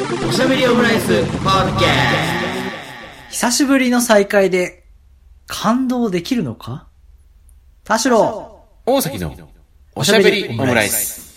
[0.00, 1.84] おしゃべりオムライスポッドキ
[3.28, 4.84] 久しぶりの再会で、
[5.46, 6.86] 感動できるのか？
[7.84, 8.62] 田代。
[8.86, 9.36] 大崎の
[9.94, 11.29] おしゃべりオムライス。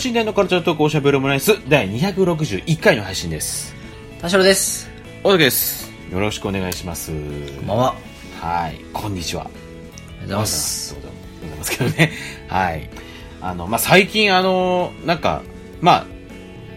[0.00, 3.74] 等身大のカルチャートークおしゃべりオムライス第261回の配信です。
[4.22, 4.88] 田代です。
[5.22, 5.92] 大崎です。
[6.10, 7.12] よろしくお願いします。
[7.12, 7.16] こ
[7.64, 7.94] んばんは。
[8.40, 9.42] あはい、こんにちは。
[9.44, 10.94] りがとうございます。
[10.94, 12.12] ございますけどね。
[12.48, 12.88] はい。
[13.42, 15.42] あの、まあ、最近あの、なんか、
[15.82, 16.06] まあ、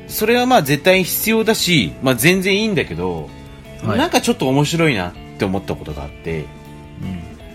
[0.09, 3.29] それはまあ絶対必要だし、まあ全然いいんだけど、
[3.85, 6.43] はいなんかちょっと面白いなって思ったことがあって、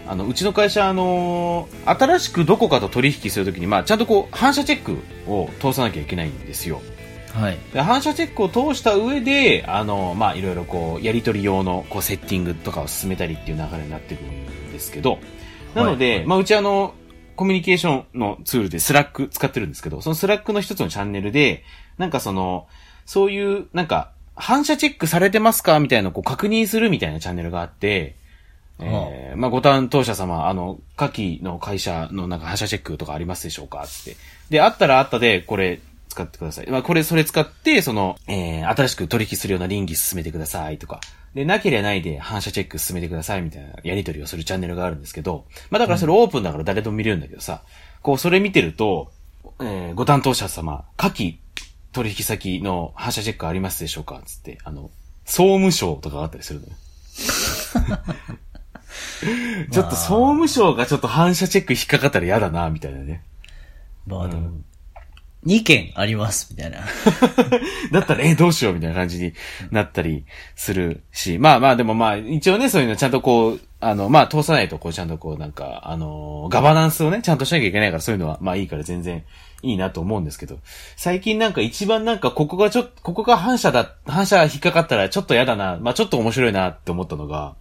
[0.09, 4.97] あの、うちの会社、あの新しくどこかと取引するときに、まあ、ちゃんとこう、反射チェック
[5.31, 6.81] を通さなきゃいけないんですよ。
[7.35, 7.59] はい。
[7.73, 15.19] で反社チェックを通した上で、あの、まあ、いろいろこう、やり取り用の、こう、セッティングとかを進めたりっていう流れになってくるんですけど、
[15.75, 16.95] なので、はいまあ、うちあの、
[17.37, 21.63] コミュニケーションのツールで Slack 使ってるんですけど、その Slack の一つのチャンネルで、
[21.99, 22.67] なんかその、
[23.05, 25.81] そういう、なんか、反社チェックされてますか？
[25.81, 28.15] みたいなのをこう確認するみたいなチャンネルがあって、
[28.81, 34.17] えーまあ、ご担当者様、あの、下記の会社のなんか反社チェックとかありますでしょうかつって。
[34.51, 36.71] で、あったらあったで、これ使ってください。
[36.71, 41.01] まあ、これ、それ使って、その、えー、新しく取引するような倫理進めてくださいとか。
[41.35, 47.63] で、なければないで反射チェック進めてくださいみたいなやり取りをするチャンネルがあるんですけど、まあ、だからそれオープンだから誰でも見れるんだけどさ、
[48.03, 49.13] こう、それ見てると、
[49.61, 51.41] えー、ご担当者様、下記
[51.93, 54.91] 取引先の反射チェックありますでしょうかつって、あの、
[55.25, 56.73] 総務省とかがあったりするのよ。
[59.71, 63.23] ちょっと総務省がちょっと反射チェック引っかかったら嫌だな、みたいなね。
[64.07, 64.51] まあでも、
[65.47, 66.79] 2件あります、みたいな。
[67.93, 69.33] だったら、え、どうしようみたいな感じに
[69.71, 70.25] なったり
[70.57, 79.25] するし、まあまあでもまあ、一応ね、そういうのちゃんとこう、あの、まあ通さないとこう、ちゃんとこう、なんか、あの、ガバナンスをね、ちゃんとしなきゃいけないから、そういうのは、まあいいから全然
[79.63, 80.59] いいなと思うんですけど、
[80.97, 87.55] 最近なんか一番なんか、ここがちょっと、ここが反射だ、反射引っかかったらちょっと嫌だな、まあちょっと面白いなって思ったのが、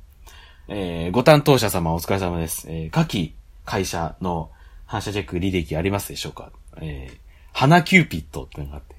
[0.69, 2.67] えー、ご担当者様お疲れ様です。
[2.69, 3.33] えー、下記
[3.65, 4.51] 会社の
[4.85, 6.51] 反社チェック履歴ありますでしょうか？
[6.81, 7.17] えー、
[7.53, 8.95] 花キューピットってのがあって。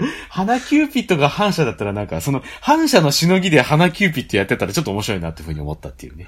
[0.28, 6.26] 花キューピットが反社だったらなんか、その、反社のしのぎで花キューピットやってたらちょっと面白いなっていうふうに思ったっていうね。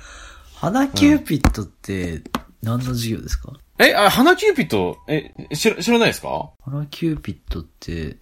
[0.56, 2.22] 花キューピットって
[2.62, 6.50] 何の事業ですか、え、あ、花キューピット、え、知ら、知らないですか？
[6.62, 8.16] 花キューピットって、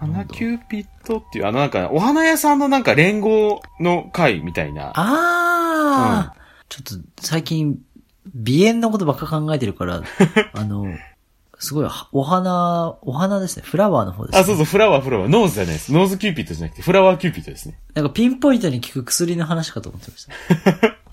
[0.00, 4.92] 花キューピットっていう、あのなんか、お花屋さんのなんか連合の会みたいな。
[4.94, 6.38] あー、
[6.68, 7.78] ちょっと最近、
[8.32, 10.02] 鼻炎のことばっか考えてるから、
[10.52, 10.86] あの、
[11.58, 13.62] すごい、お花、お花ですね。
[13.64, 14.40] フラワーの方です、ね。
[14.40, 15.28] あ、そうそう、フラワー、フラワー。
[15.28, 15.92] ノーズじゃないです。
[15.92, 17.78] ノーズキューピットじゃなくて、フラワーキューピットですね。
[17.94, 20.34] なんかピンポイントに効く薬の話かと思ってました。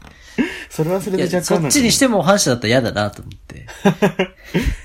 [0.70, 3.68] それはそれで若干そっちにしても反社だったら嫌だなと思って。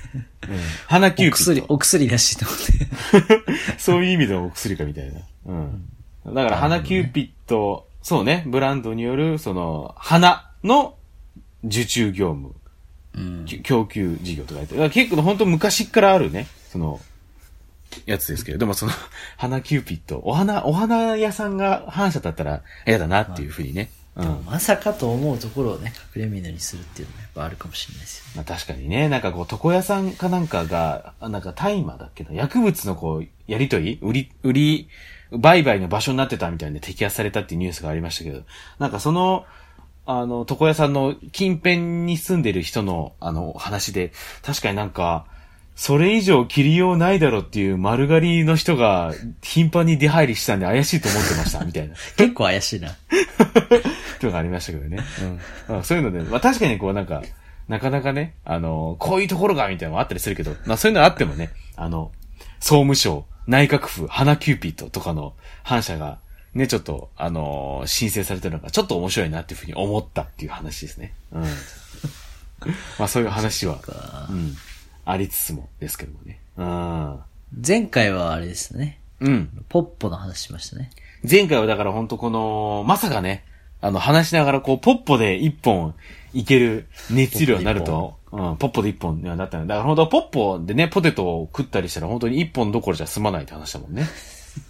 [0.87, 1.73] 花キュお薬、ーピット。
[1.73, 2.57] お薬だしと思っ
[3.37, 3.47] て。
[3.77, 5.19] そういう意味でのお薬かみたいな。
[5.45, 5.89] うん。
[6.33, 10.95] だから、花キューピット、そうね、ブランドによる、その、花の
[11.63, 12.55] 受注業務、
[13.15, 13.45] うん。
[13.45, 16.99] き供給事業とか言って、結構本当昔からあるね、その、
[18.05, 18.91] やつですけれども、その、
[19.37, 23.89] 花キューピット、お花、お花屋さんが反社だったら嫌だなっていうふうにね。
[24.17, 24.45] うん。
[24.45, 28.31] まさかと思うところをね、隠れ蓑にするっていうのもやっぱあるかもしれないですよね。
[28.35, 33.99] まあ確かにね、なんかこう、床屋さんかなんかが、あなんか大麻だっけど、薬物のこう、やりとり？
[34.01, 34.89] 売り、売り、
[35.31, 38.43] 売買の場所になってたみたいで摘発されたっていうニュースがありましたけど、
[38.79, 39.45] なんかその、
[40.05, 45.25] あの、床屋さんの近辺に住んでる人の、あの、話で、確かになんか、
[45.77, 51.93] それ以上切りようないだろっていう丸刈りの人が頻繁に出入りしたんで怪しいと思ってました、みたいな。
[52.17, 52.97] 結構怪しいな。
[54.19, 54.97] とかありましたけどね。
[55.21, 55.39] うん。
[55.67, 57.21] まあ、そういうので、まあ確かにこうなんか、
[57.67, 62.11] なかなかね、あの、こういうところが、みたいなのがあったりするけど、まあそういうのあってもね、あの、
[62.59, 66.17] 総務省、内閣府、花キューピットとかの反社が、
[66.55, 71.13] ね、ちょっと、あの申請されてるのが、ちょっと面白いなっていうふうに思ったっていう話ですね。
[71.31, 71.43] うん。
[72.97, 73.77] まあそういう話は、
[74.31, 74.57] うん。
[75.09, 76.39] ありつつもですけどもね。
[76.57, 77.19] うん。
[77.65, 78.99] 前回はあれですね。
[79.21, 79.65] うん。
[79.69, 80.89] ポッポの話しましたね。
[81.29, 83.45] 前回はだから本当この、まさかね、
[83.79, 85.95] あの、話しながらこう、ポッポで一本
[86.33, 94.05] いける熱量になると、うん、ポッポで一本にはなったのだから本当ポッポでね、ポテトを食ったりしたら本当に一本どころじゃ済まないって話だもんね。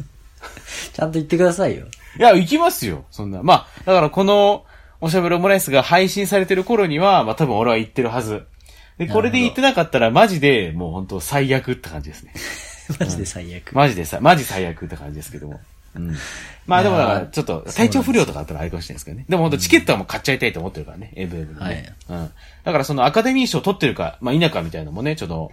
[0.94, 1.86] ちゃんと言ってくださいよ。
[2.20, 3.42] いや、行きますよ、そんな。
[3.42, 4.66] まあ、だからこの、
[5.02, 8.46] おしゃべりオムライスが配信されてる頃には、まあ多分俺は行ってるはず。
[8.98, 12.34] で、これで行ってなかったら、マジで、もう本当最悪って感じですね。
[13.00, 13.74] マジで最悪。
[13.74, 15.60] マジでさ、マジ最悪って感じですけども。
[15.96, 16.16] うん。
[16.66, 19.26] まあでもだから、ちょっと、体調不良とかあったらあれかもしれないですけどね。
[19.30, 21.94] でも本当チケットはもう買っちゃいたいと思ってるからね、エブエブのね。
[22.10, 22.32] うん。
[22.64, 25.52] だからそのアカデミー賞取ってるか、まあ否かみたいなのもね、ちょっと、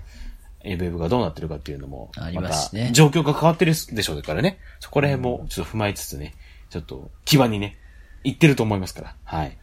[0.63, 4.59] エブエブがどうなってるかっていうのも、ありますしねた状況が変わってるでしょうからね。
[4.81, 6.35] そこら辺もちょっと踏まえつつね、
[6.71, 7.77] ちょっと、基盤にね、
[8.25, 9.15] 行ってると思いますから。
[9.25, 9.57] はい。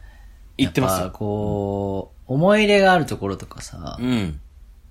[0.58, 1.10] 行ってますやっぱよ。
[1.12, 4.40] こう、思い入れがあるところとかさ、うん。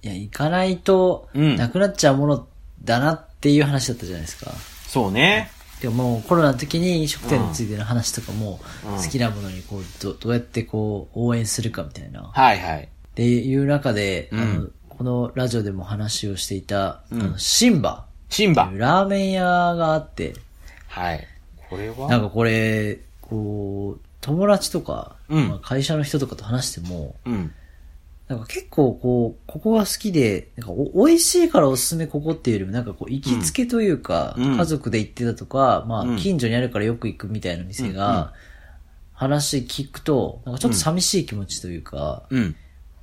[0.04, 2.48] いや、行かないと、うんなくなっちゃうもの
[2.84, 4.52] だなっていう話だったじゃないですか。
[4.88, 5.52] そうね。
[5.82, 12.22] でももうコロナの時に飲食店についての話とかも、うん好きなものにこう、どどうやってこう、応援するかみたいな。
[12.22, 12.90] っはいはい。
[13.16, 18.72] ていう中で、うんあの、このラジオでも話をしていた、うんあの、シンバシンバ。
[18.74, 20.34] ラーメン屋があって、
[20.88, 21.28] はい。
[21.70, 22.08] これは？
[22.08, 27.54] なんかこれ、こう、友達とか、うんまあ会社の人とかと話しても、うん。
[28.28, 38.34] なんか結構こう、ここが好きで、なんかお美味しいからおすすめここっていうよりも、なんかこう、行きつけというか、うん家族で行ってたとか、まうんあ、近所にあるからよく行くみたいな店が、
[39.14, 42.56] 話聞くと、なんかちょっと寂しい気持ちというか、うん。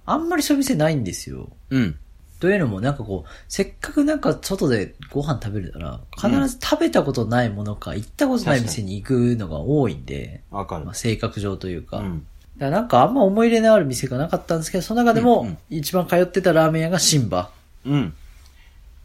[0.06, 1.50] あんまりそういう店ないんですよ。
[1.68, 1.98] うん。
[2.40, 10.94] というのも、なんかこう、せっかくなんか外でご飯食べるなら、必ず食べたことないものか、行ったことない店に行くのが多いんで、わかるまあ、。
[10.94, 12.26] 性格上というか、うん。
[12.58, 17.50] だからなんかあんま思い入れのある店がなかったんですけど、その中でもん一番通ってたラーメン屋がシンバ。
[17.84, 18.14] うん。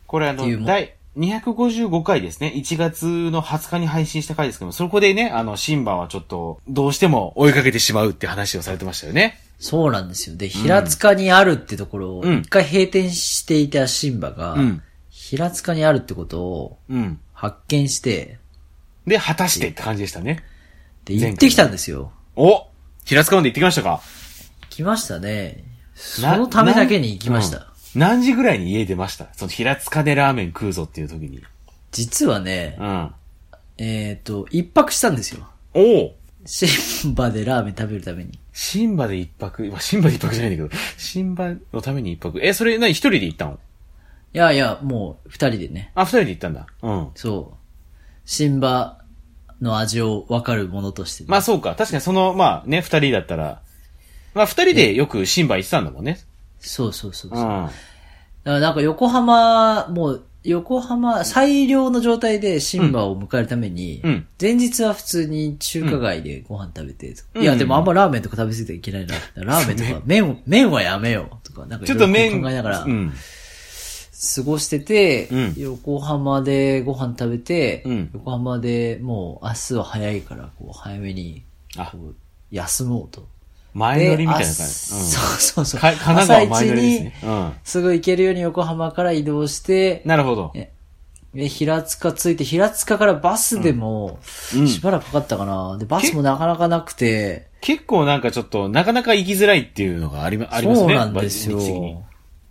[0.05, 2.53] これあの、第255回ですね。
[2.55, 9.39] 1月の20日に配信した回ですけども、そこでね、あの、シンバはちょっと、どうしても追いかけてしまうって話をされてましたよね。
[9.63, 10.35] そうなんですよ。
[10.35, 17.19] で、平塚にあるってところを、うん一回閉店していたシンバが、うん平塚にあるってことをうん。
[17.33, 18.39] 発見して、
[19.07, 20.43] で、果たしてって感じでしたね。
[21.05, 22.11] で、行ってきたんですよ。
[22.35, 22.67] お
[23.05, 24.01] 平塚まで行ってきましたか
[24.69, 25.63] 来ましたね。
[25.95, 27.59] そなのためだけに行きました。
[27.59, 29.29] なうん何時ぐらいに家出ました？
[29.33, 31.41] その平塚でラーメン食うぞっていう時に。
[31.91, 33.11] 実はね、うん。
[33.77, 35.47] えっ、と、一泊したんですよ。
[35.73, 38.37] おおシンバでラーメン食べるために。
[38.51, 42.39] シンバで一泊、まあ、シンバで一泊じゃないんだけど、シンバのために一泊？
[42.41, 42.91] え、それ何？
[42.91, 43.59] 一人で行ったの？
[44.33, 45.91] いやいや、もう二人でね。
[45.95, 46.67] あ、二人で行ったんだ。
[46.81, 47.07] うん。
[47.15, 47.57] そう。
[48.25, 48.99] シンバ
[49.61, 51.75] の味を分かるものとしてね、まあそうか。
[51.75, 53.61] 確かにその、まあね、二人だったら、
[54.33, 56.19] まあ二人でよくシンバ行ってたんだもんね。
[56.59, 57.39] そうそうそうそう。
[57.39, 57.67] だうん。
[57.67, 57.73] か
[58.45, 64.27] らなんか横浜、もう、横浜、最良の状態でシンバを迎えるために、うん。
[64.39, 67.43] 前日は普通に中華街でご飯食べて、うん。
[67.43, 69.15] いや、でもあんまラーメンとか食べ過ぎてはいけないな。
[69.35, 73.13] ラーメンとか、麺を、麺はやめようとか、なんかちょっと麺、考えながらうん。
[74.35, 75.53] 過ごしてて、うん。
[75.57, 78.09] 横浜でご飯食べて、うん。
[78.13, 81.43] 横浜でもう明日は早いから、こう、早めに、
[82.51, 83.27] 休もうと。
[83.73, 84.61] 前乗りみたいな感じ。
[84.61, 85.05] うんそう
[85.39, 85.81] そうそう。
[85.81, 87.19] か神奈川前乗りですね。
[87.23, 87.53] うん。
[87.63, 90.53] すぐ行けるように横浜から移動して、なるほど。
[91.35, 94.19] 平塚着いて、平塚からバスでも、
[94.55, 95.77] うんしばらくかかったかな。
[95.77, 100.87] で、バスもなかなかなくて、結構なんかちょっと、なかなか行きづらいっていうのがありまありますね。
[100.89, 102.03] そうなんですよ。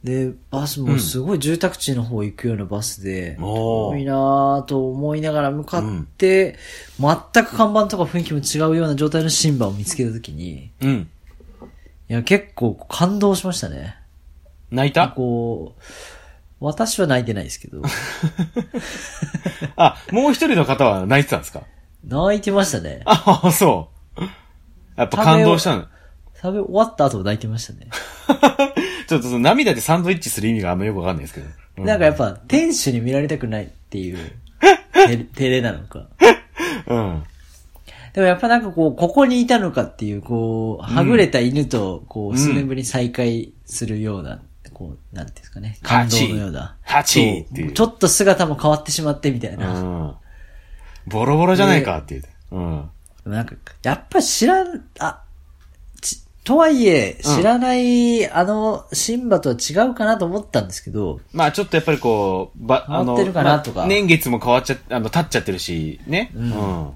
[0.03, 5.83] で、バスもすごい住宅地の方行くようなバスで、おー遠いなぁと思いながら向かっ
[6.17, 6.57] て、
[6.99, 11.09] 全く看板とか雰囲気も違うような状態のシンバを見つけたときに、うん。
[12.13, 13.97] いや、結構感動しましたね。
[14.71, 15.09] 泣いた？
[15.09, 15.83] こう、
[16.61, 17.81] 私は泣いてないですけど、
[19.77, 21.63] あ、もう一人の方は泣いてたんですか？
[22.07, 23.01] 泣いてましたね。
[23.07, 23.89] あ、そ
[24.19, 24.21] う。
[24.95, 25.87] やっぱ感動したの。
[26.35, 27.89] 食べ終わった後も泣いてましたね。
[29.09, 31.47] ちょっとその涙でサンドイッチする意味があんまよくわかんないですけど。
[31.79, 34.19] うなんかやっぱ、店主に見られたくないっていう、
[35.09, 36.09] て照れなのか。
[36.89, 37.25] うん。
[38.13, 44.41] でもやっぱなんかこう、ここにいたのかっていう、こう、はぐれた犬と、こう、数年ぶりに再会するような、
[44.75, 46.77] こう、なんていうんですかね、感動のような。
[46.83, 49.81] ハチーっていうそうちょっと姿も変わってしまってみたいうな。
[49.81, 50.17] ん。
[51.07, 52.25] ボロボロじゃないかっていう。
[52.51, 52.91] うん。
[53.25, 55.23] でもなんか、やっぱ知らん、あ、
[56.03, 66.31] ち、とはいえ、知らない、あの、シンバとは違うかなと思ったんですけど、まあちょっとやっぱりこう、ば、変わってるかなとかまあ年月も変わっちゃ、あの、経っちゃってるし、ね。
[66.35, 66.91] うん。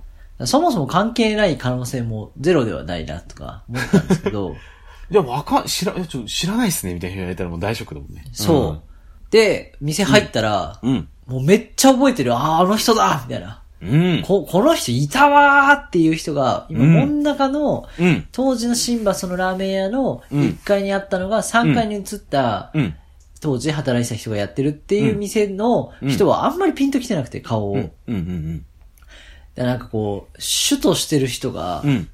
[0.45, 4.57] そもそも関係ない可能性もゼロではないなとか思ったんですけど、
[5.11, 8.25] いや、わかん、知ら、ちょ知らないっすね、みたいに言われたらもう大ショックだもんね。
[8.33, 8.83] そう。
[9.31, 11.09] で、店入ったら、うん。
[11.27, 12.35] もうめっちゃ覚えてる。
[12.35, 13.63] ああ、あの人だみたいな。
[13.83, 13.87] う
[14.19, 14.23] ん。
[14.23, 18.27] こ、この人いたわーっていう人が、今、うん真ん中の、うん。
[18.33, 22.95] 当時の新バそのラーメン屋のうん1階にあったのが3階に移った、うん。
[23.41, 27.91] 当時働いてた人がやってるっていう店のうん人はあんまりピンと来てなくて、顔を。
[29.57, 32.09] でなんかこう、主としてる人がう、ん。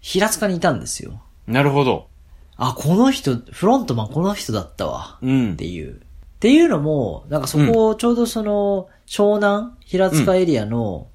[0.00, 1.22] 平塚にいたんですよ。
[1.46, 2.08] なるほど。
[2.56, 5.18] あ、この人、フロントマンこの人だったわ。
[5.22, 5.66] うんって。
[5.66, 5.94] いう。
[5.94, 5.98] っ
[6.40, 11.08] ていうのも、なんかそこ、ちょうどその、湘南平塚エリアの、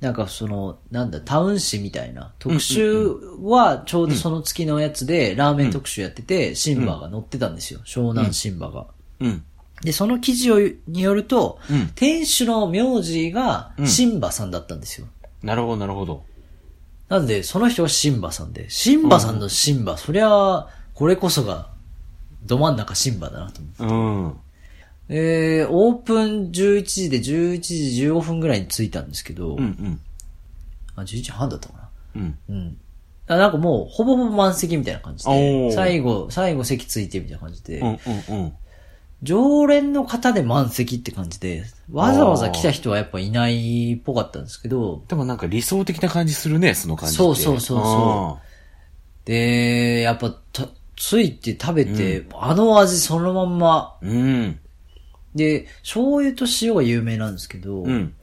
[0.00, 3.08] なんかその、なんだ、タウン誌みたいな、特集
[3.42, 7.80] はちょうどその月のやつで、ラーメン特集やってて、シンバが載ってたんですよ。
[7.84, 8.86] 湘南シンバが。
[9.18, 9.44] うん。
[9.82, 15.06] で、その記事をによると、うん店主の名字がシンバさんだったんですよ。
[15.42, 16.24] なるほど、なるほど。
[17.08, 21.70] なんで、その人がシンバさんで、シンバさんのシンバ、そりゃ、これこそが、
[22.44, 23.84] ど真ん中シンバだなと思って。
[23.84, 24.40] うん。
[25.08, 30.00] えー、オープン11時で11時15分ぐらいに着いたんですけど、うん、うん。
[30.96, 31.88] あ、11時半だったかな。
[32.16, 32.38] うん。
[32.48, 32.78] うん。
[33.28, 37.98] あなんかもう、ほぼほぼ満席みたいな感じおで、ー最後、最後席ついてみたいな感じで、うん、うん、
[38.38, 38.52] うん。
[39.22, 47.16] 常連の方で満席って感じで、わざわざ来た人はやっぱいないっぽかったんですけど、でもなんか理想的な感じするね、その感じ。
[47.16, 48.38] そうそうそうそ
[49.24, 54.10] で、やっぱ、たついて食べて、あの味そのまんま、うん。
[54.10, 54.60] うん。
[55.34, 58.14] で、醤油と塩が有名なんですけど、うん。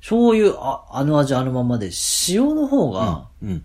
[0.00, 1.90] 醤油、あ、あの味あのままで、
[2.28, 3.64] 塩の方が、うん。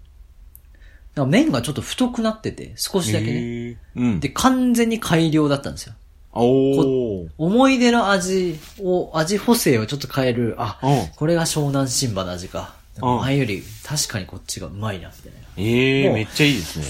[1.15, 3.79] なんか麺がちょっと太くなってて、少しだけね。
[3.95, 4.19] うん。
[4.19, 5.93] で、完全に改良だったんですよ。
[6.36, 7.30] おー。
[7.38, 10.56] 思い出の味を、味補正をちょっと変える。
[10.58, 12.75] あうん、これが湘南新馬の味か。
[12.77, 15.48] うん前より確かにこっちがうまいな、みたいな。
[15.58, 16.86] ええー、めっちゃいいですね。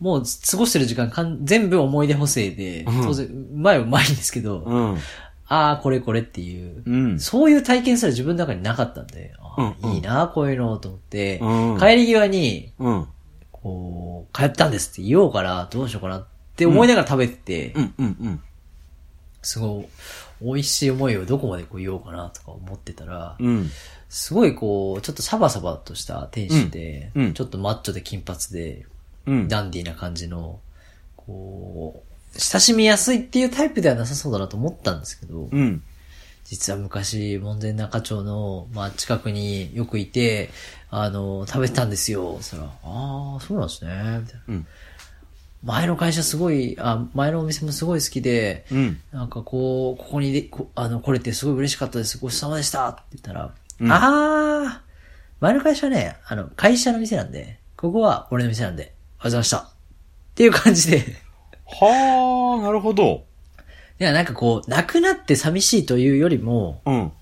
[0.00, 4.98] もう過ごしてる時間かん全部思い出補正で、うん当然、うまいうまいんですけど、うん。
[5.46, 7.20] ああ、これこれっていう、うん。
[7.20, 13.06] そういう体験すら自分の中になかったんで、うんうんいいな、こういうのと思って、うん帰り際に、うん。
[13.52, 16.26] こう、帰ったんですって言おうかな、どうしようかなっ
[16.56, 18.42] て思いながら食べてて、うん、うん、うん。
[19.42, 19.86] すごい、
[20.42, 23.70] 美味しい思いをどこまでこう言おうかなとか思ってたら、うん。
[24.08, 28.86] すごいこう、ちょっとサバサバとした店主で、うんうんちょっとマッチョで金髪で、
[29.26, 29.48] うん。
[29.48, 30.60] ダンディーな感じの、
[31.16, 32.02] こ
[32.34, 35.82] う、親しみやすいっていうタイプではなさそうだなと思ったんですけど、うん。
[36.44, 40.50] 実は昔、門前仲町の、まあ、近くによくいて、
[40.90, 42.38] あの、食べてたんですよ。
[42.40, 44.64] そら、ああ、そうなんですね、みたいな。
[45.62, 45.68] うん。
[45.68, 49.00] 前の会社すごい、あ、前のお店もすごい好きで、うん。
[49.12, 52.18] なんかこう、ここにで、こあの、来れてすごい嬉しかったです。
[52.18, 53.98] ごちそうさまでしたって言ったら、うんあ
[54.66, 54.82] あ、
[55.40, 59.58] 前の会社はね、あの、会社の店なんで、ここは俺の店なんで、ありがとうございました。
[59.58, 59.64] っ
[60.34, 61.04] ていう感じで、
[61.66, 63.24] はあ、なるほど。
[63.98, 67.12] いや、なんかこう、亡くなって寂しいというよりも、うん。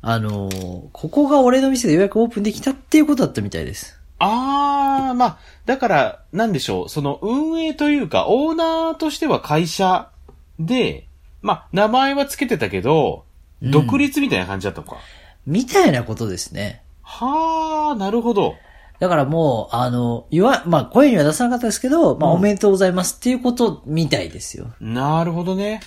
[0.00, 3.97] あのーここが俺の店でようやくオープンできたっていうことだったみたいです。
[4.18, 10.10] ああ、まあ、だから、なんでしょう、その運営というか、オーナーとしては会社
[10.58, 11.06] で、
[11.40, 14.98] まあ、名前は付けてたけど、うん独立みたいな感じだったのか。
[15.44, 16.80] みたいなことですね。
[17.02, 18.54] はあ、なるほど。
[19.00, 24.72] だからもう、あの、言わ、まあ声には出さなかったですけど、まあうんおめでとうございますっていうことみたいですよ。
[24.80, 25.80] なるほどね。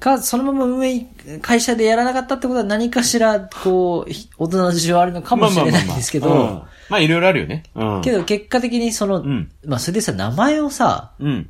[0.00, 1.06] か、そのまま運営、
[1.42, 7.64] 会社でやらなかったってことは何かしら、こう、ひ大人の事情あるのかもしれないんですけど、まあいろいろあるよね。
[7.74, 8.02] うん。
[8.02, 11.48] けど結果的にその、うんまあそれでさ、名前をさ、うん。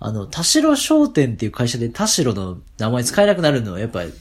[0.00, 4.12] あの、田代商店っていう会社で田代の名前使えなくなるのはやっぱり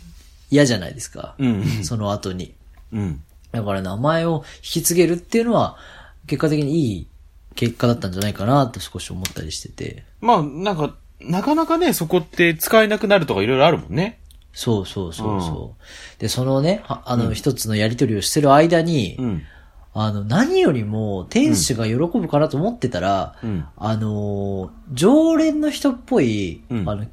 [0.49, 1.35] 嫌じゃないですか。
[1.39, 1.83] うん。
[1.83, 2.53] その後に。
[2.93, 3.21] うん。
[3.51, 5.77] だから名前を引き継げるっていうのは、
[6.27, 7.07] 結果的にいい
[7.55, 10.05] 結果だったんじゃないかなと少し思ったりしてて。
[10.21, 14.19] まあ、なんか、なかなかね、そこって使えなくなるとかいろいろあるもんね。
[14.53, 16.21] そうそうそうそう。
[16.21, 19.41] で、そのね、はあの、一つのやりとりをしてる間に、うん。
[19.95, 23.65] あの、何よりも、店主が喜ぶかなと思ってたら、うん。
[23.77, 27.05] あのー、常連の人っぽい、うんあの、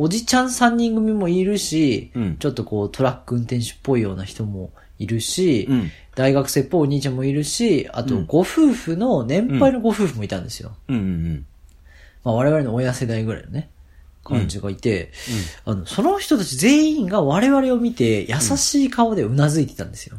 [0.00, 4.70] おじちゃん3人組もいるし、うんちょっとこうトラック運転手っぽいような人も
[5.00, 10.72] いるし、うん大学生っぽいお兄ちゃんもいるし、あとうんご夫婦の、年配のご夫婦もいたんですよ。
[10.88, 10.96] うん。
[10.96, 11.46] うん。
[12.28, 13.70] まあ我々の親世代ぐらいのね、
[14.22, 15.12] 感じがいて、
[15.64, 20.18] あの、その人たち全員が我々を見て優しい顔でうなずいてたんですよ。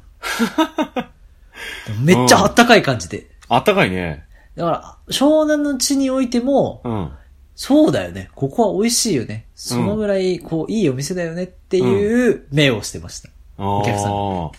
[2.02, 3.30] めっちゃあったかい感じで。
[3.48, 4.26] あったかいね。
[4.56, 7.12] だから、湘南の地においても、うん。
[7.56, 8.32] そうだよね。
[8.34, 9.46] ここは美味しいよね。
[9.54, 13.30] そのぐらい、こう、いいお店だよねっていう目をしてました。
[13.60, 14.52] お客さんん。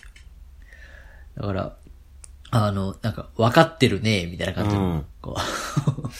[1.35, 1.75] だから、
[2.51, 6.11] あの、なんか、分かってるね、みたいな感じで、うんこう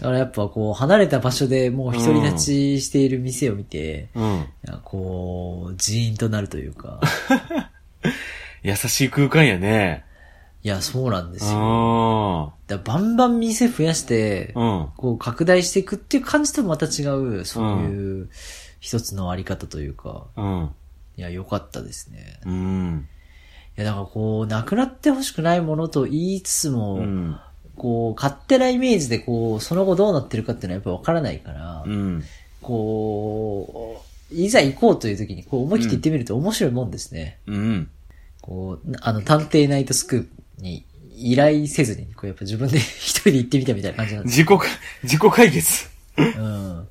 [0.00, 4.46] だからやっぱこう、離れた場所でもう独り立ちしている店を見て、うん。
[4.82, 7.00] こう、ジーンとなるというか、
[8.62, 10.04] 優しい空間やね。
[10.62, 11.58] いや、そうなんですうよ。
[11.58, 12.52] ん。
[12.66, 14.88] だバンバン店増やして、うん。
[14.96, 18.28] こう、拡大していくっていう感じとまた違う、そういう、
[18.80, 20.70] 一つのあり方というか、うん。
[21.16, 22.40] いや、良かったですね。
[22.46, 23.08] うん。
[23.80, 27.40] や、だからこう、なくなってほしくないものと言いつつも、うん。
[27.80, 32.22] こう、勝手なイメージでこう、その後どうなってるかっていうのはやっぱわからないから、うん。
[32.60, 37.38] こう、いざ行こうという時に、こう、思い切って行ってみると面白いもんですね。
[37.46, 37.90] うん。
[38.42, 40.84] こう、あの、探偵ナイトスクープに
[41.16, 44.66] 依頼せずに、こう、やっぱ自分で一人で行ってみたみたいな感じなんです自己か、
[45.02, 45.88] 自己解決。
[46.18, 46.88] うん。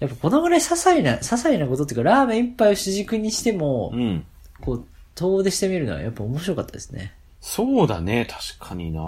[0.00, 4.24] やっぱこのぐらい些細な、些細なことっていうか、ラーメン一杯を主軸にしても、うん。
[4.62, 7.12] こう、遠出してみるのはやっぱ面白かったですね。
[7.48, 9.02] そうだね、確かにない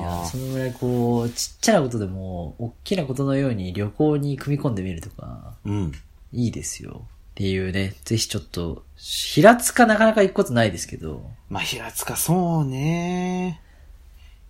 [0.00, 5.92] や、そのぐらいこう、ちっちゃなことでも、大きなことのように旅行に組み込んでみるとか、うん。
[6.32, 7.02] いいですよ。
[7.02, 13.60] っていうね、ぜひちょっと、平塚なかなか行くことないですけど、まあ、平塚、そうね。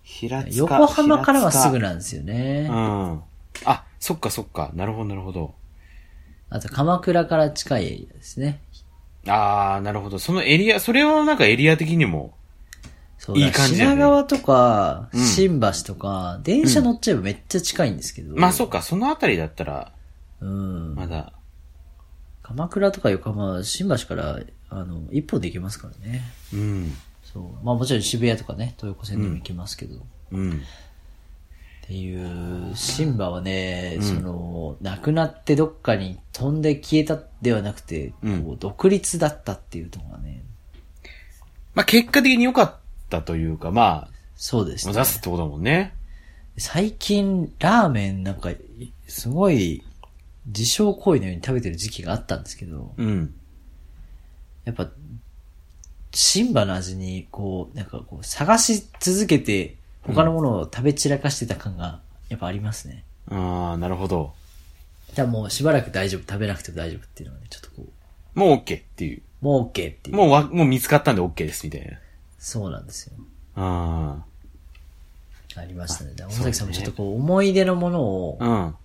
[0.03, 0.55] 平塚。
[0.55, 1.87] 横浜からはすぐな。
[1.89, 2.67] なんですよね。
[2.69, 3.21] うん。
[3.65, 4.69] あ、そっかそっか。
[4.75, 5.55] なるほど、なるほど。
[6.51, 8.61] あと鎌倉から近いエリアですね。
[9.27, 10.19] あー、なるほど。
[10.19, 12.35] そのエリア、それはなんかエリア的にも、
[13.25, 18.35] そういい感じね品川とか、うん新橋とか、電車乗っちゃえばめっちゃ近いんですけど。
[18.35, 19.91] まあそっか、そのあたりだったら、
[20.41, 20.93] うん。
[20.93, 21.33] まだ、
[22.43, 26.21] 鎌倉とか横浜は新橋から、あの、一本で行けますからね。
[26.53, 26.93] うん。
[27.23, 27.65] そう。
[27.65, 30.05] まあもちろん渋谷とかね、東横線でも行けますけど。
[30.31, 30.51] うん。
[30.51, 30.55] っ
[31.87, 40.43] ていう、シンバはね、うんその、亡くなってどっかに飛んで消えたではなくて、うんこう独立だったっていうところがね、
[41.73, 44.99] まあ結果的に良かったというか、まあ、そうですね目。
[44.99, 45.93] 指すってことだもんね。
[46.57, 48.49] 最近、ラーメンなんか、
[49.07, 49.83] すごい、
[50.47, 53.33] 自傷行為のように食べてる時期があったんですけど、うん。
[54.63, 54.89] やっぱ、
[56.13, 63.03] シンバの味に、こう、なんかこう、探し続けて、他のものを食べ散らかしてた感が、やっぱありますね。
[63.29, 64.33] あー、なるほど。
[65.13, 67.87] じゃあもうしばらく大丈夫、食べなくても大丈夫っていうのはね、ちょっとこ
[68.35, 69.21] う、もう OK っていう。
[69.41, 70.15] もう OK っていう。
[70.15, 71.97] もうわ、もう見つかったんで OK です、みたいな。
[72.45, 73.13] そうなんですよ。
[73.55, 74.23] あ
[75.55, 76.13] ありましたね。
[76.15, 78.75] 大崎さんもちょっとこう、思い出のものをー。、うん。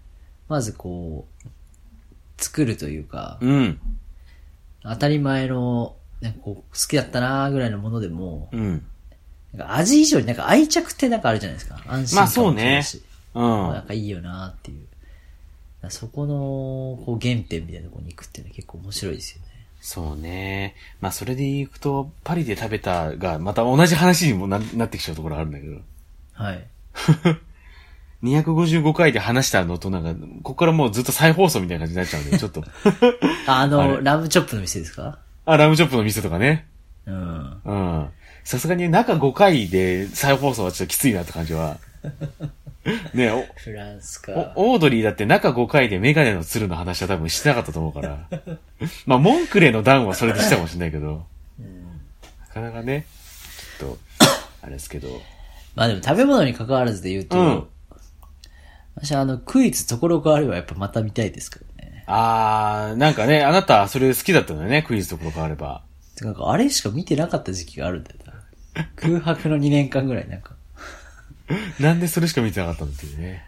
[0.48, 3.78] まずこう、作るというか、うん。
[4.82, 8.82] 当たり前の、なんかこう、好きだったなーぐらいのものでも、うん。
[9.52, 11.82] なんか味以上になんか愛着ってなんかあるじゃないですか。
[11.86, 12.98] 安心まあ感もそうねそ
[13.34, 13.72] うん。
[13.74, 14.86] なんかいいよなーっていう。
[15.90, 19.49] そこの、こう、原点みたいなところに行くっていうのは結構面白いですよね。
[19.80, 20.74] そうね。
[21.00, 25.78] まあそれで言うと、パリで食べたが、また同じ話にもななってきちゃうところあるんだけど。
[26.34, 26.64] はい。
[28.22, 32.62] 255回で話したのとなんか、ここからもうずっと再放送みたいな感じになっちゃうんで、ちょっと。
[33.46, 35.18] あ あの、あれラムチョップの店ですか？
[35.46, 36.66] あ、ラムチョップの店とかね。
[37.06, 37.60] うん。
[37.64, 38.08] うん。
[38.44, 41.78] さすがに中5回で再放送はちょっときついなって感じは。
[43.14, 44.52] ねおフランスか。
[44.56, 48.28] おオードリーだって中5回でメガネの鶴の話は多分してなかったと思うから。
[49.06, 51.26] まあ、モンクレの段はそれでしたかもしれないけど。
[52.40, 53.06] なかなかね、
[53.78, 53.98] ちょっと、
[54.62, 55.08] あれですけど。
[55.76, 57.66] まあでも食べ物に関わらずで言うと、うん
[58.96, 62.04] 私あの、クイズところがあればやっぱまた見たいですからね。
[62.06, 65.82] あー、なんかね、あなたそれ好きだったんだよね、クイズところがあれば。
[66.20, 68.88] なんかあれしか見てなかった時期があるんだよな。
[68.96, 70.54] 空白の2年間ぐらいなんか。
[71.80, 73.44] なんでそれしか見てなかったのっていうね。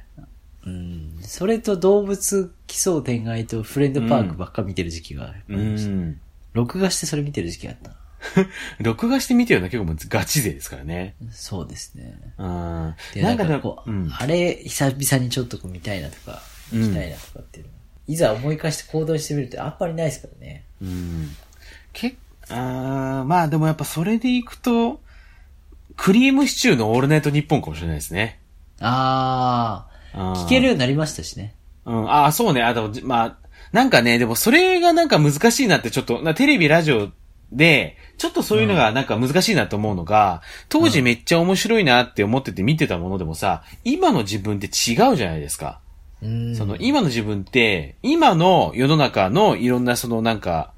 [0.67, 1.19] うん。
[1.23, 5.91] それと動物奇想天外とフレンドパークばっか見てる時期があうりました。
[5.91, 6.21] ん。
[6.53, 7.97] 録画してそれ見てる時期があったな。
[8.79, 11.15] 録画して見てるのは結構もうガチ勢ですからね。
[11.33, 12.15] そうですね。
[12.39, 12.95] うん。
[13.15, 14.11] で、なかでなんんかこう、うん。
[14.13, 17.73] あれ久々にちょっとこう見たいなとか、うん見たいなとかっていうの。
[18.09, 20.65] いざ思い返して行動してみるとあんまりないですからね。
[20.81, 21.37] うん。
[21.93, 22.15] け
[22.49, 25.01] あーまあでもやっぱそれでいくと、
[25.97, 28.41] クリームシチューのオールナイトニッポンかもしれないですね。
[28.81, 31.55] あ聞ー、聞けるようになりましたしね。
[31.85, 32.11] うん。
[32.11, 32.63] ああ、そうね。
[32.63, 33.39] あ、でも、じまあ、
[33.73, 37.11] なんかね、でもそれがなんか難しいなってちょっと、なテレビ、ラジオ
[37.53, 45.81] で、ちょっとそういうのがなんか難しいなと思うのが、当時めっちゃ面白いなって思ってて見てたものでもさ、今の自分って違うじゃないですか。
[46.23, 46.57] うん。
[46.57, 50.73] その、今の自分って、今の世の中のいろんなそのなんか、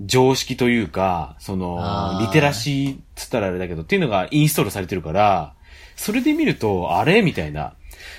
[0.00, 5.54] 常識というか、そのリテラシーっつったらあれだけど、っていうのがインストールされてるから、
[5.96, 7.74] それで見ると、あれみたいな。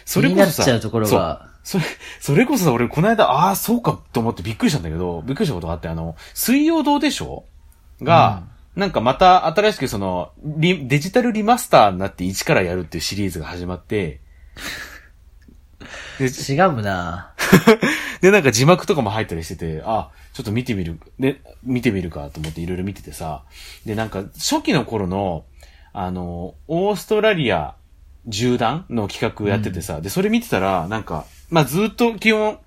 [0.05, 1.81] それこそさ、ちゃうところがそう。
[1.81, 7.43] それ、それこそさ、俺この間、ああ、そうかと思ってびっくりしたんだけど、びっくりしたことがあって、あの、水曜どうでしょ
[8.01, 8.43] うが、
[8.75, 14.21] なんかまた新しくその、リデジタルリマスターになって一からやるっていうシリーズが始まって、
[16.19, 17.33] で、違うな
[18.21, 23.43] で、なんか字幕とかも入ったりしてて、あ、ちょっと見てみる、で、見てみるかと思っていろいろ見ててさ、
[23.85, 25.45] で、なんか初期の頃の、
[25.93, 27.75] あの、オーストラリア
[28.29, 32.59] 縦断の企画をやっててさ、で、それ見てたら、なんか、まあ、ずっと基本、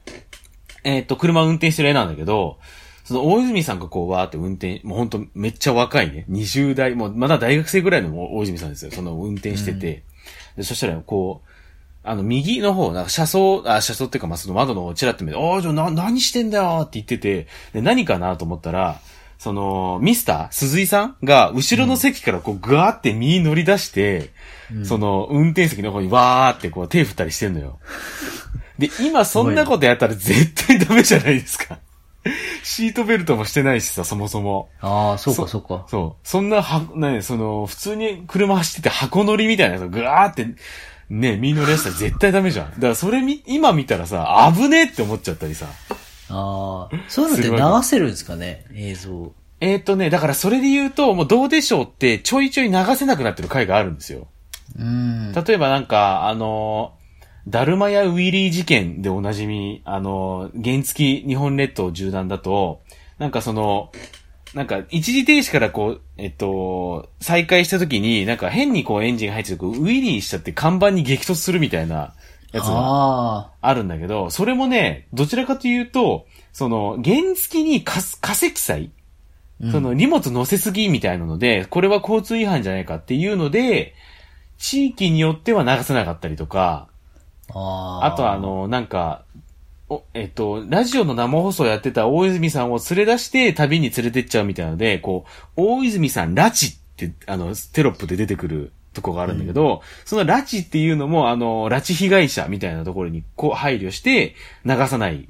[0.85, 2.59] えっ、と、車を運転してる絵なんだけど、
[3.05, 6.27] その大泉さんがこうわーって運転、もう本当めっちゃ若いね。
[6.31, 8.93] 20代、もうまだ大学生ぐらいの大泉さんですよ。
[8.93, 10.05] その運転してて。
[10.57, 11.50] でそしたらこう、
[12.03, 19.01] あの、右の方、なんか車窓、あ、車窓っていうか、まあ、その窓の方をチラッと見て、ああ、じゃあな、何してんだよって言ってて、で、何かなと思ったら、
[19.39, 24.31] その、ミスター鈴井さんが、後ろの席からこう、ガーって右に乗り出して、
[24.85, 27.79] その、運転席の方にわーってこう、手振ったりしてんのよ。
[28.79, 31.79] で、今そんなことやったら絶対ダメじゃないですか。
[32.63, 34.69] シートベルトもしてないしさ、そもそも。
[34.81, 35.87] ああ、そうかそうか。
[35.89, 36.29] そう。
[36.29, 40.47] そんな、は、ね、その、普通に車走ってて箱乗りみたいなぐわーって、
[41.11, 42.71] ね、右乗り出したら絶対ダメじゃん。
[42.71, 45.67] だからそれみ、今見たらさ、危ねえって思っちゃったりさ。
[46.29, 49.33] ああ、そういうのって流せるんですかね映像。
[49.61, 54.29] えっ、とね、だからそれで言うと、もうどうでしょうってちょいちょい流せなくなってる回があるんですよ。
[54.79, 55.33] うん。
[55.33, 57.01] 例えばなんか、あのー
[57.49, 62.83] ダルマやウィリー事件でおなじみ、あのー原付日本列島縦断だと、
[63.19, 63.91] なんかその、
[64.55, 72.15] なんか一時停止からこう、えっと、再開した時に、なんか変にこうエンジンが入ってて、ウィリーしちゃって看板に激突するみたいな
[72.53, 78.91] やつがああるんだけど、それもね、どちらかというと、その、原付に化化石祭
[79.65, 79.71] あ。
[79.71, 83.95] その荷物乗せすぎみたいなので、これは交通違反じゃないかっていうので、
[84.59, 86.89] 地域によっては流せなかったりとか、
[87.53, 89.25] ああとはあ、の、なんか、
[89.91, 105.29] お、えっと、ラジオの生放送やってた大泉さんを連れ出して旅に連れてっちゃうみたいなので、こう、大泉さん拉致って、あの、テロップで出てくるとこがあるんだけど、その拉致っていうのも、あの、拉致被害者みたいなところにこう配慮して流さない、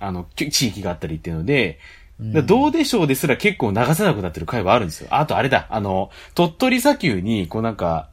[0.00, 1.78] あの、き地域があったりっていうので、
[2.18, 5.08] だからどうでしょうですら結構流せなくなってる回はあるんですよ。
[5.10, 8.08] あとあれだ、あの、鳥取砂丘に、こうなんか、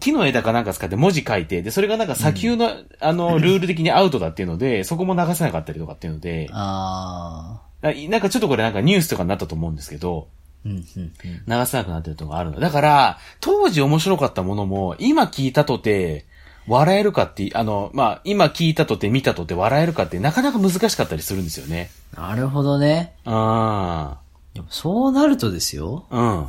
[0.00, 7.86] 木の枝かなんか使って文字書いて、で、それがなんか砂丘の、あの、ルール的にアウトだっていうので、 そこも流せなかったりとかっていうので、ああ。
[7.86, 10.28] ななんかちょっとこれなんかニュースとかになったと思うんですけど、
[10.64, 11.12] うん、うん、うん。
[11.46, 12.58] 流せなくなってるとこがあるの。
[12.58, 16.24] だから、当時面白かったものも、今聞いたとて、
[16.66, 21.90] 笑えるかって、あの、まあ、今聞いたとて見たとて笑えるかってなかなか難しかったりするんですよね。
[22.16, 23.14] なるほどね。
[23.26, 24.18] あ
[24.54, 26.06] でもそうなるとですよ。
[26.10, 26.48] あ、うん。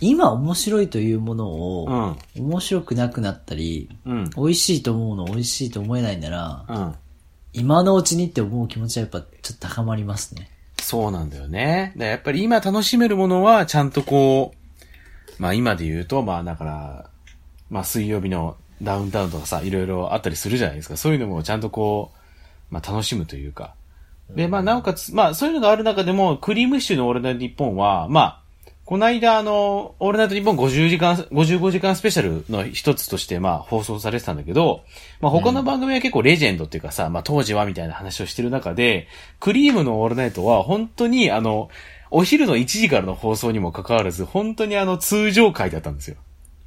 [0.00, 2.18] 今面白いというものうを、ん。
[2.36, 4.30] 面白くなくなったり、うん。
[4.36, 6.94] 美味しいと思うの美味しいと思えないなら、うん。
[7.52, 10.50] 今のうちにって思う気持ちはやっぱちょっと高まりますね。
[10.80, 11.92] そうなんだよね。
[11.96, 14.54] やっぱり今楽しめるものはちゃんとこ
[15.38, 17.10] う、まあ今で言うと、まあだから、
[17.70, 20.96] まあ水曜日のダウンタウンとかさ、いろいろあったりするじゃないですか。
[20.96, 22.12] そういうのもちゃんとこ
[22.70, 23.74] う、まあ楽しむというか。
[24.30, 28.42] で、まあなおかつ、まあそういうのがある中でも、クリームシチューのオールナイトニッポンは、まあ、
[28.88, 34.82] この間あの、オールナイトニッポン50時間、55時間スペシャルの一つとしてまあ放送されてたんだけど、
[35.20, 39.06] まあ他の番組は結構レジェンドっていうかさ、まあ当時はみたいな話をしてる中で、
[39.40, 41.68] クリームのオールナイトは本当にあの、
[42.10, 46.16] お昼の1時からの放送にもかかわらず、本当にあの通常回だったんですよ。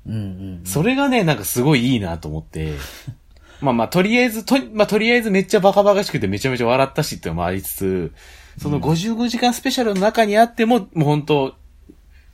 [0.06, 0.62] うんうん。
[0.64, 2.74] それがね、なんかすごいいいなと思って。
[3.62, 8.12] まあまあ、とりあえず、と、まあとりあえずめっちゃバカバカしくてめちゃめちゃ笑ったしっていうのもありつつ、
[8.60, 11.56] その55時間スペシャルの中にあっても、もう本当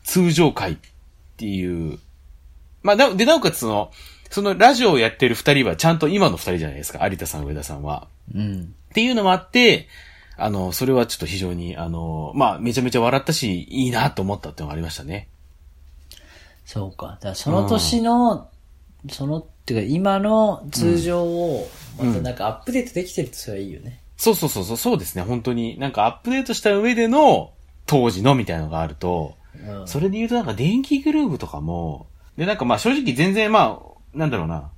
[0.07, 0.77] 通常回っ
[1.35, 1.99] ていう。
[2.81, 3.91] まあ、なで、なおかつその、
[4.29, 7.05] そのラジオをやってる二人はちゃんと今の二人じゃないですか。
[7.05, 8.07] 有田さん、上田さんは。
[8.33, 8.73] うん。
[8.89, 9.87] っていうのもあって、
[10.37, 15.27] あの、それはちょっと非常に、あの、まあ、めちゃめちゃ笑ったし、いいなと思ったっていうのがありましたね。
[16.65, 17.07] そうか。
[17.07, 18.49] だからその年の、
[19.09, 24.01] その、っていうか今の通常を、またなんかアップデートできてるとそれはいいよね。
[24.15, 25.77] そうそうそうそう、そうですね、本当に。
[25.79, 27.51] なんかアップデートした上での、
[27.85, 29.36] 当時のみたいなのがあると、
[29.85, 34.71] それで言うとなんか電気グルーヴとかも、で、なんかまあ正直全然まあ、なんだろうな。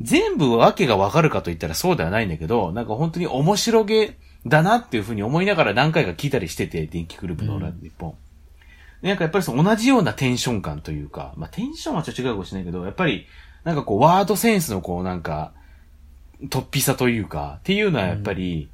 [0.00, 8.14] 全部わけがわかるかと言ったらそうではないんだけど、なんか本当に面白げだなっていうふうに思いながら何回か聞いたりしてて、電気グルーヴの日本。
[9.02, 13.26] でなんかやっぱりその同じようなテンション感というか、まあテンションはちょっと違うかもしれないけど、やっぱり、
[13.64, 15.52] なんかこうワードセンスのこうなんか、
[16.44, 18.70] 突飛さというか、っていうのはやっぱり、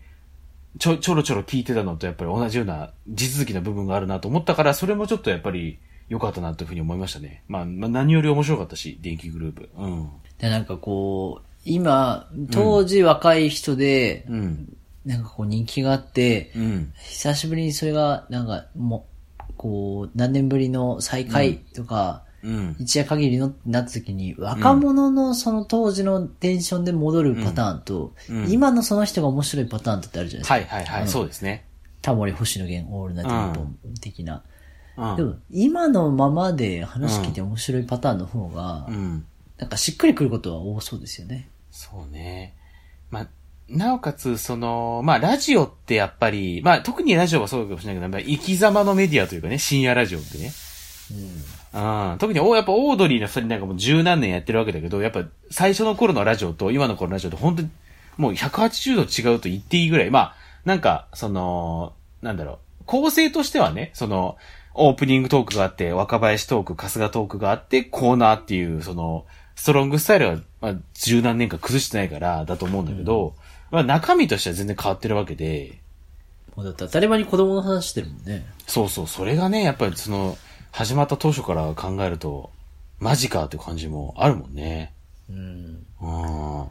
[0.79, 7.43] ちょ、ちょろちょろ聞いてたのとやっぱり同じような地続きな部分があるなと思ったから、それもちょっとやっぱり良かったなというふうに思いましたね。
[7.49, 9.71] まあ、まあ何より面白かったし、電気グループ。
[9.77, 10.11] うん。
[10.39, 14.77] で、なんかこう、今、当時若い人で、うん。
[15.05, 16.93] なんかこう人気があって、うん。
[16.97, 19.07] 久しぶりにそれが、なんかも
[19.49, 22.77] う、こう、何年ぶりの再会とか、うん。
[22.79, 30.77] 一夜限りのってなった時に、若者のその当時のテンションで戻るパターンと、うん今のその人が面白いパターンってあるじゃないですか。
[30.77, 31.65] はいはいはい、そうですね。
[32.03, 34.43] タモリ星野源オールナイトニッポン的な。
[34.97, 35.17] うん。
[35.17, 39.25] でも、今のままで話聞いて面白いパターンの方が、うん。
[39.59, 41.49] なんかしっくりくることは多そうですよね。
[41.71, 42.55] そうね。
[43.11, 43.29] まあ、
[43.69, 50.53] なおかつ、その、まあ、ラジオってやっぱり、まあ、特にラジオはそうかもしれないけど、生き様のメディアというかね、深夜ラジオってね。
[51.13, 51.62] うん。
[52.19, 57.71] 特に、おやっぱオードリーの二人なんかもう十何年やってるわけだけど、やっぱ最初の頃のラジオと今の頃のラジオって本当に、
[58.19, 60.11] もう180度違うと言っていいぐらい。
[60.11, 64.37] まあ、なんか、その、なんだろう、構成としてはね、その、
[64.75, 73.35] オープニングトークがあって、若林トーク、春日トークがあって、コーナーっていう、その、ストロングスタイルは、まあ、十何年間崩してないから、だと思うんだけど、
[73.71, 75.79] まあ、中身としては全然変わってるわけで、
[76.57, 78.45] もうだって当たり前に子供の話してるもんね。
[78.67, 80.37] そうそう、それがね、やっぱりその、
[80.73, 82.51] 始まった当初から考えると、
[82.99, 84.95] マジかって感じもあるもんね。
[85.29, 85.87] うん。
[86.01, 86.71] うん。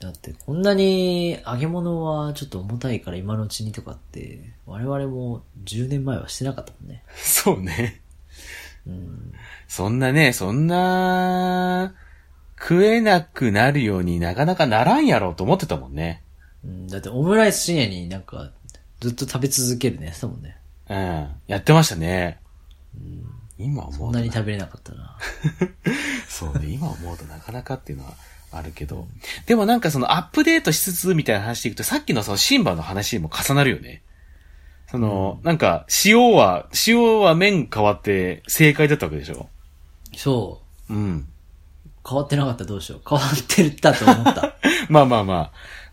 [0.00, 7.04] だってこんなに揚げ物はちょっと重たいから今のうちにとかって、我々も10年前はしてなかったもんね。
[7.14, 8.00] そうね。
[8.86, 9.32] うん。
[9.68, 11.94] そんなね、そんな、
[12.58, 16.22] 食えなくなるようになかなかならんやろうと思ってたもんね。
[16.64, 18.50] うん、だってオムライス深夜になんか
[18.98, 20.56] ずっと食べ続けるね、したもんね。
[20.88, 21.28] うん。
[21.46, 22.40] やってましたね。
[23.58, 25.16] 今思うとそんなに食べれなかったな。
[26.28, 28.14] そうね、今思うとなかなかっていうのは
[28.52, 29.06] あるけど。
[29.46, 34.02] でもなんかそのアップデートしつつみたいな話でいくと、さっきのそのシンバの話にも重なるよね。
[34.90, 39.48] その、なんか、塩は、塩は麺変わって正解だったわけでしょ？
[40.16, 40.92] そう。
[40.92, 41.28] うん。
[42.08, 43.02] 変わってなかったらどうしよう。
[43.08, 44.56] 変わってるったと思った。
[44.88, 45.34] まあまあま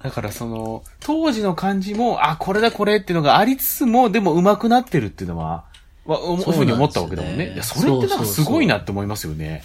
[0.02, 0.04] あ。
[0.04, 5.66] だからその、当時の感じも、あ、これだこれっていうのがありつつも、でも上手くなってるっていうのは、
[6.08, 7.54] わ、おそうなんですよねふうに思ったわけだもんね。
[7.54, 9.64] いや、それってなんかすごいなって思いますよね。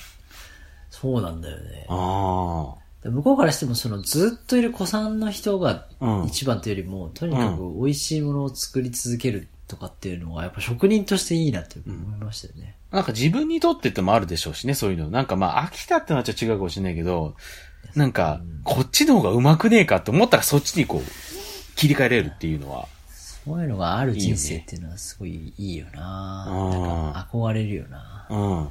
[0.91, 1.87] そうなんだよね。
[1.89, 12.77] あで向こうからしてもそのずっといる子さんの人がうん一番というよりも、とにかく美味しいものを作り続けるとかっていうのはやっぱ職人としていいなって思いましたよね。
[12.91, 12.97] あ。
[12.97, 15.11] なんか自分にとってってもあるでしょうしね、そういうの。
[15.11, 17.35] なんかまあ、飽きたってのはちょっと違うかもしれないけど、
[17.97, 22.87] なんか、こっちの方が上手くねえかって思ったらそっちにこう、切り替えれるっていうのは。
[23.45, 26.79] そういうのがある人生っていうのはすごいいいよなうんな
[27.11, 28.69] んか憧れるよなうん。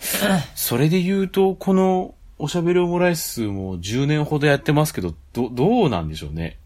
[0.54, 6.56] それで言うと、この、おしゃべりオムライスも10年ほどやってますけど、ど、どうなんでしょうね？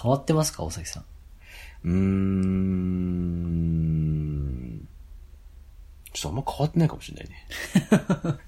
[0.00, 1.04] 変わってますか大崎さん。
[1.84, 1.92] うー
[4.82, 4.88] ん。
[6.12, 7.46] ちょっとあんま変わってないかもしれないね。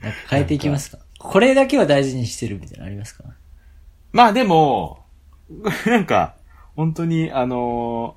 [0.00, 0.98] なんか変えていきますか？
[1.18, 3.24] これだけは大事にしてるみたいなのありますか？
[4.12, 4.97] まあでも、
[5.86, 6.34] なんか、
[6.76, 8.16] 本当に、あの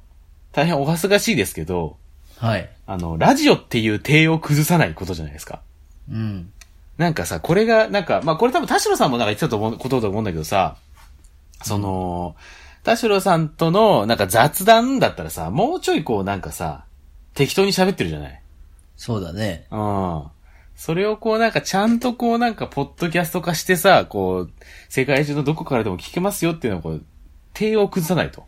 [0.52, 1.98] 大変お恥ずかしいですけど、
[2.38, 2.70] はい。
[2.88, 5.62] あの、ラジオっていう体を崩さないことじゃないですか。
[6.10, 6.52] うん。
[6.98, 10.76] なんかさ、これが、なんか、まあこれ多分田代さんもなんか言ってたと思う、ことだと思うんだけどさ、
[11.64, 12.36] その、
[12.84, 16.86] 田代さんとのなんか雑談だったらさ、もうちょいこうなんかさ、
[17.34, 18.42] 適当に喋ってるじゃない
[18.98, 19.68] そうだね。
[19.72, 20.24] うん。
[20.76, 24.52] それをこうなんかちゃんとこうなんかポッドキャスト化してさ、こう、
[24.90, 27.04] 世界中のどこからでも聞けますよっていうのをこう、
[27.54, 28.46] 手を崩さないと。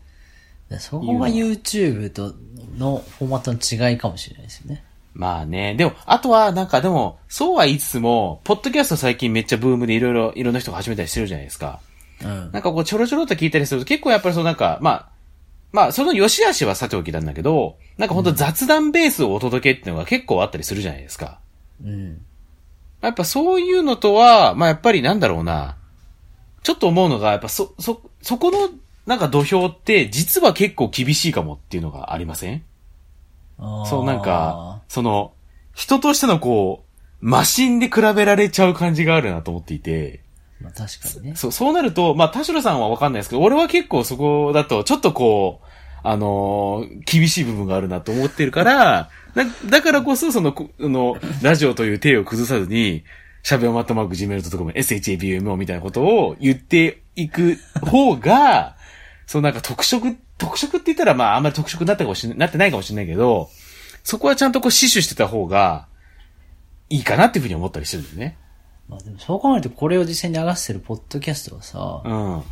[0.78, 2.34] そこが YouTube と
[2.78, 4.84] のフォーマットの違いかもしれないですよね。
[5.14, 5.74] まあね。
[5.76, 11.80] でも、あとはなんかでも、そうは言いつつも、ポッドキャスト最近めっちゃブームでいろいろ、いろんな人が始めたりしてるじゃないですか。
[12.22, 12.50] うん。
[12.50, 15.08] なんかこうちょろちょろっと聞いたりすると結構やっぱりそうなんか、まあ、
[15.72, 21.40] まあ、その良し悪しはさておきなんだけど、なんかほんと雑談ベースをお届けっていうのが結構あったりするじゃないですか。
[21.84, 22.24] うん。
[23.00, 25.76] やっぱそういうのとは、まあやっぱりなんだろうな。
[26.62, 28.70] ちょっと思うのが、やっぱそ、そ、そこの、
[29.06, 32.62] なんか土俵って、実は結構厳しいかもっていうのがありません？
[33.86, 35.32] そうなんか、その、
[35.74, 36.84] 人としてのこ
[37.20, 40.20] う、マシンで比べられちゃう感じがあるなと思っていて、
[40.60, 41.36] まあ確かにね。
[41.36, 45.66] そう、そうなると、まあ、田代さんはわかんないですけど、俺は結構そこだと、ちょっとこう、
[46.06, 53.04] あのー厳しい部分があるなと思ってるから、 だだからこそ、その、こあの、ラジオという手を崩さずに、
[53.42, 58.76] しゃべおまったマーク Gmail.com、SHABMO みたいなことを言っていく方が、
[59.26, 63.48] そうなんか特色、特色って言ったらまああんまり特色になったかもしれなってないかもしれないけど、
[64.02, 65.86] そこはちゃんとこう死守してた方が、
[66.90, 68.36] いいかなっていうふうに思ったりしてるんだよね。
[68.88, 72.42] まあでもそう考えるとこれを実際に流してるポッドキャストはさ、うん。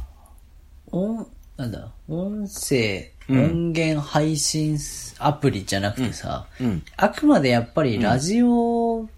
[0.91, 4.79] 音、なんだ、音声、うん音源配信
[5.19, 6.83] アプリじゃなくてさ、うん。
[6.97, 9.09] あくまでやっぱりラジオ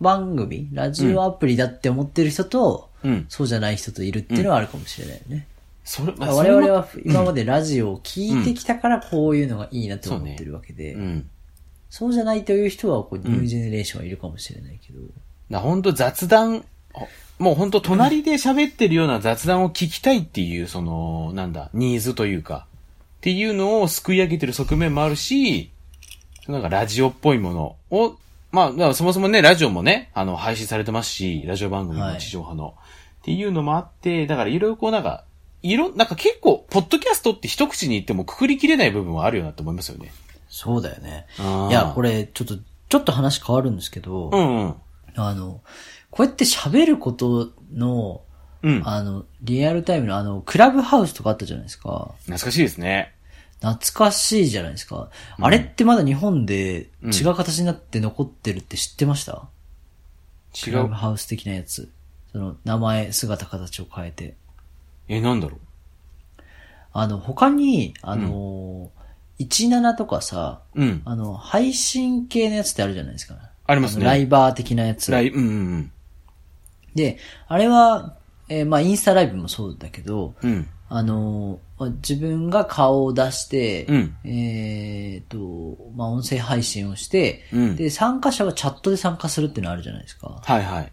[0.00, 3.26] 番組、ラジオアプリだって思ってる人と、うん。
[3.28, 5.46] そうじゃない人といるっていうのはあるかもしれないよね。
[5.88, 11.30] それ、まあ我々は今までラジオを聞いてきたからこういうのがいいなって思ってるわけで、うん。
[11.88, 15.00] そうじゃないという人はこうニュージェネレーションはいるかもしれないけど、
[15.48, 16.62] な、本当雑談、
[17.38, 22.66] もう本当隣で喋ってるような雑談を聞きたいっていう、その、なんだ、ニーズというか、
[23.16, 25.70] っていうのを救い上げてる側面もあるし、
[26.48, 28.18] なんかラジオっぽいものを、
[28.52, 32.74] まあ、そもそもね、ラジオもね、あの、配信されてますし、ラジオ番組の地上波の。
[33.22, 35.24] っていうのもあって、だからいろいろこうなんか、
[35.62, 40.12] いろ、なんか結構、ポッドキャストって一口に言ってもくくりきれない部分はあるよなって思いますよね。
[40.48, 41.26] そうだよね。
[41.68, 42.56] いや、これ、ちょっと、
[42.88, 44.74] ちょっと話変わるんですけど、うんうん。
[45.16, 45.60] あの、
[46.10, 48.22] こうやって喋ることの、
[48.62, 48.82] うん。
[48.84, 52.12] あの、リアルタイムのあの、クラブハウスとかあったじゃないですか。
[52.22, 53.14] 懐かしいですね。
[53.60, 55.10] 懐かしいじゃないですか。
[55.38, 59.48] あれってまだ日本で違う形になって残ってるって知ってました、
[60.54, 60.72] 違う。
[60.72, 61.90] クラブハウス的なやつ。
[62.32, 64.36] その、名前、姿、形を変えて。
[65.08, 65.58] え、なんだろ
[66.92, 68.90] あの、他に、あの、
[69.40, 70.82] 17とかさ、う。
[70.82, 71.02] うん。
[71.04, 73.36] あの、配信系のやつってあるじゃないですか。
[73.66, 75.10] ありますねのライバー的なやつ。
[75.12, 75.92] ライうんうん
[76.94, 78.16] で、あれは、
[78.48, 80.50] えーまあ、インスタライブもそうだけど、うん。
[80.50, 80.68] うん。
[80.88, 81.58] あのー
[82.02, 90.40] 自分が顔を出して、うんえっ、と、まあ、音声配信をして、うんで、参加者はチャットで参加するっていうのあるじゃないですか。
[90.42, 90.92] はいはい。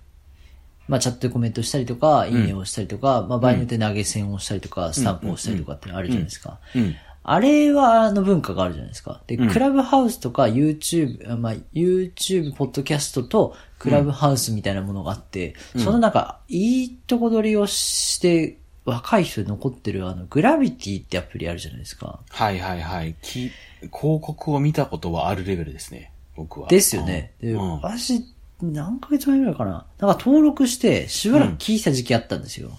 [0.87, 6.59] まあ、チャットでコメントしたりとか、いいねをしたりとか、まあ、場合によって投げ銭をしたりとか、スタンプをしたりとかってあるじゃないですか。
[6.75, 6.95] うん。
[7.27, 9.23] あれは、あの文化があるじゃないですか。
[9.25, 22.19] で、クラブハウスとか YouTube、あまあ、YouTube、ポッドキャストとクラブハウスみたいなものがあって、そのなんか、いいとこ取りをして、若い人で残ってるあの、グラビティってアプリあるじゃないですか。
[22.29, 23.15] はいはいはい。
[23.23, 26.11] き広告を見たことはあるレベルですね。
[26.35, 26.67] 僕は。
[26.67, 27.33] ですよね。
[27.41, 28.23] で、うん私、
[28.61, 29.85] 何ヶ月前ぐらいかな。
[29.99, 32.71] なんか登録して、しばらく聞いた時期あったんですよ。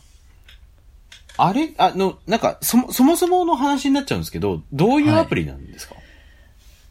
[1.37, 1.75] あれ？
[1.77, 5.95] あの、なんか、そも、そもそもの話になっちゃうんですけど、どういうアプリなんですか、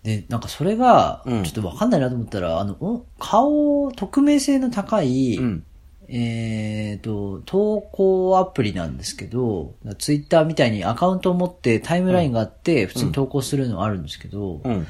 [0.04, 5.64] で、なんかそれが、うんちょっとわかんないなと思ったら、あの、お顔、匿名性の高い、うん。
[6.08, 14.86] えっ、と、投稿アプリなんですけど、ツイッターみたいにアカウントを持ってタイムラインがあって、普通に投稿するのあるんですけど、うん。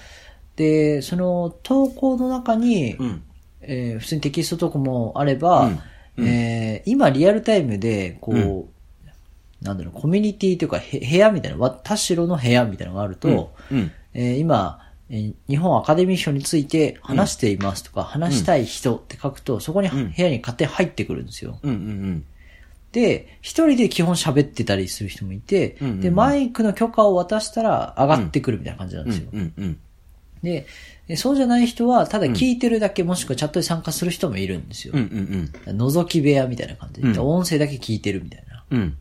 [0.57, 3.23] で、その投稿の中に、うん。
[3.67, 5.65] えー普通にテキストとかもあれば、
[6.17, 8.65] うんえー今リアルタイムで、こう、うん
[9.61, 13.91] なんだろう、コミュニティというか、へ部屋みたいな、わ田代の部屋みたいなのがあると、うん。
[14.13, 21.57] えー今、えー日本アカデミー賞について話していますとか、話したい人って書くと、そこに部ん屋に勝手に入ってくるんですよ。
[21.63, 21.71] うん。
[21.71, 22.25] うん。
[22.91, 29.11] で、一人で基本喋ってたりする人もいて、うんうんうんで、マイクの許可を渡したら上がってくるみたいな感じなんうん。
[29.11, 29.29] ですよ。
[29.33, 29.53] うん。
[29.57, 29.79] うん。
[30.43, 30.65] で、
[31.07, 34.93] でそうじゃない人は、ただ聞いてるだけ、もしくはチャットで参加する人もいるんですよ。
[34.95, 35.51] うん。
[35.67, 35.77] うん。
[35.77, 38.63] 覗き部屋みたいな感じで、うん音声だけ聞いてるみたいな。
[38.71, 38.97] うん。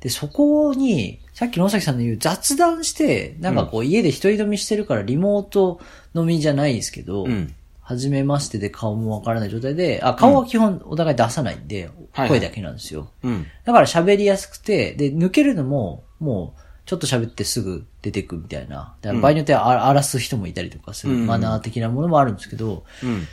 [0.00, 5.80] で、そこに、さっきの大崎さんの言う雑談して、なんかこう家で一人飲みしてるからリモート
[6.14, 7.54] 飲みじゃないですけど、うん。
[7.80, 13.10] 初めましてで顔もわからない状態で、あ、顔は基本お互い出さないんで、はい声だけなんですよ。
[13.22, 13.46] うん。
[13.64, 18.94] だから喋りやすくて、で、抜けるのも、もう、ちょっと喋ってすぐ出てくみたいな。
[19.02, 23.26] だから場合によってはあ荒らす人もいたりとかする、うんマナー的なものもあるんですけど、うん。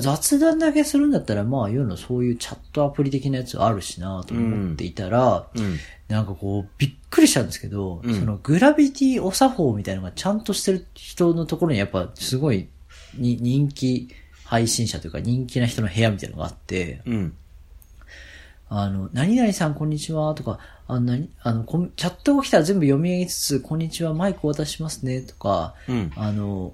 [0.00, 5.78] 雑談だけするんだったら、まあ、世のそういうチャットアプリ的なやつあるしなと思っていたら、うん。
[6.08, 12.68] なんかこう、びっくりしたんですけど、うんそのグラビティお作法みたいなのがちゃんとしてる人のところにやっぱすごい
[13.14, 14.08] に人気
[14.44, 17.34] 配信者というか人気な人の部屋みたいなのがあって、うん。
[18.74, 20.58] あの、何々さんこんにちはとか、
[20.88, 26.12] あの、何あの、チャットが来たら全部読み上げつつ、こんにちは、マイクお渡ししますねとか、うん。
[26.16, 26.72] あの、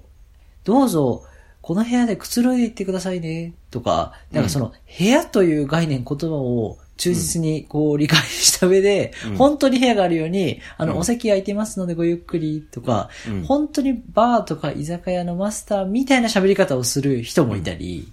[0.63, 1.25] どうぞ、
[1.61, 9.35] この部屋でくつろいでいってくださいね、とか、なんかその、部屋という概念、言葉を忠実にこう理解した上で、うん。
[9.35, 10.99] 本当に部屋があるように、あの、うん。
[10.99, 13.43] お席空いてますのでごゆっくりとか、うん。
[13.43, 18.09] 本当にバーとか居酒屋のマスターみたいな喋り方をする人もいたり。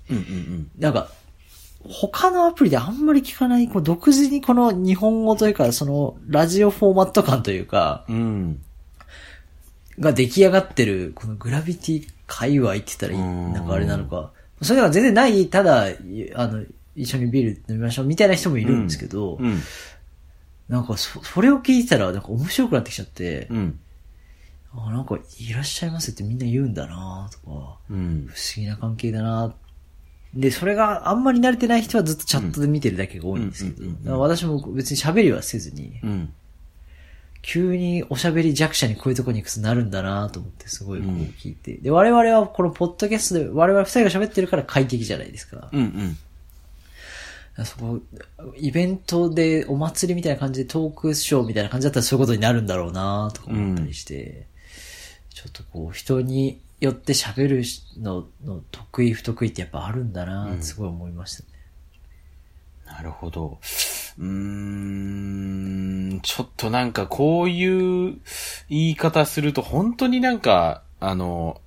[0.77, 1.09] なんか、
[1.89, 8.63] 他のアプリであんまり聞かない、こう独自にこの日本語というか、その、ラジオフォーマット感というか、うん。
[9.99, 14.33] が出来上がってる、このグラビティ界隈って言ったらいい、うんなんかあれなのか。
[14.63, 15.97] それが全然ない、ただ、い
[16.35, 19.61] あの、一緒にビール飲みましょうみたいな人もいるんですけど、うん。
[20.69, 23.79] なんかそ、それを聞いてたら、なんか面白くなってきちゃって、うん。
[24.73, 28.27] あなんか、いらっしゃいませってみんな言うんだなとか、うん。
[28.29, 29.55] 不思議な関係だな
[30.37, 36.33] で、それがあんまり慣れてない人はずっとチャットで見てるだけが多いんですけど、うんうんうんうんだから私も別に喋りはせずに、うん。
[37.43, 41.75] 急におしゃべり弱者にこういうとこに行くとなるんだなと思ってすごいこううん聞いて。
[41.75, 45.69] で、我々はこのポッドキャストで我々二人が喋ってるから快適じゃないですか。
[45.73, 46.17] うん。
[47.59, 47.65] うん。
[47.65, 48.01] そこ、
[48.59, 54.47] イベントでお祭りみたいな感じでトークショーみたいな感じだったらそういうことになるんだろうなとか思ったりして、
[55.31, 57.63] ちょっとこう人によって喋る
[58.03, 61.49] のの得意不得意ってやっぱあるんだなすごい思いましたね。
[62.87, 63.59] なるほど。
[64.19, 64.27] うー
[66.17, 68.19] ん、ちょっとなんかこういう
[68.69, 71.61] 言い方すると本当になんか、あの、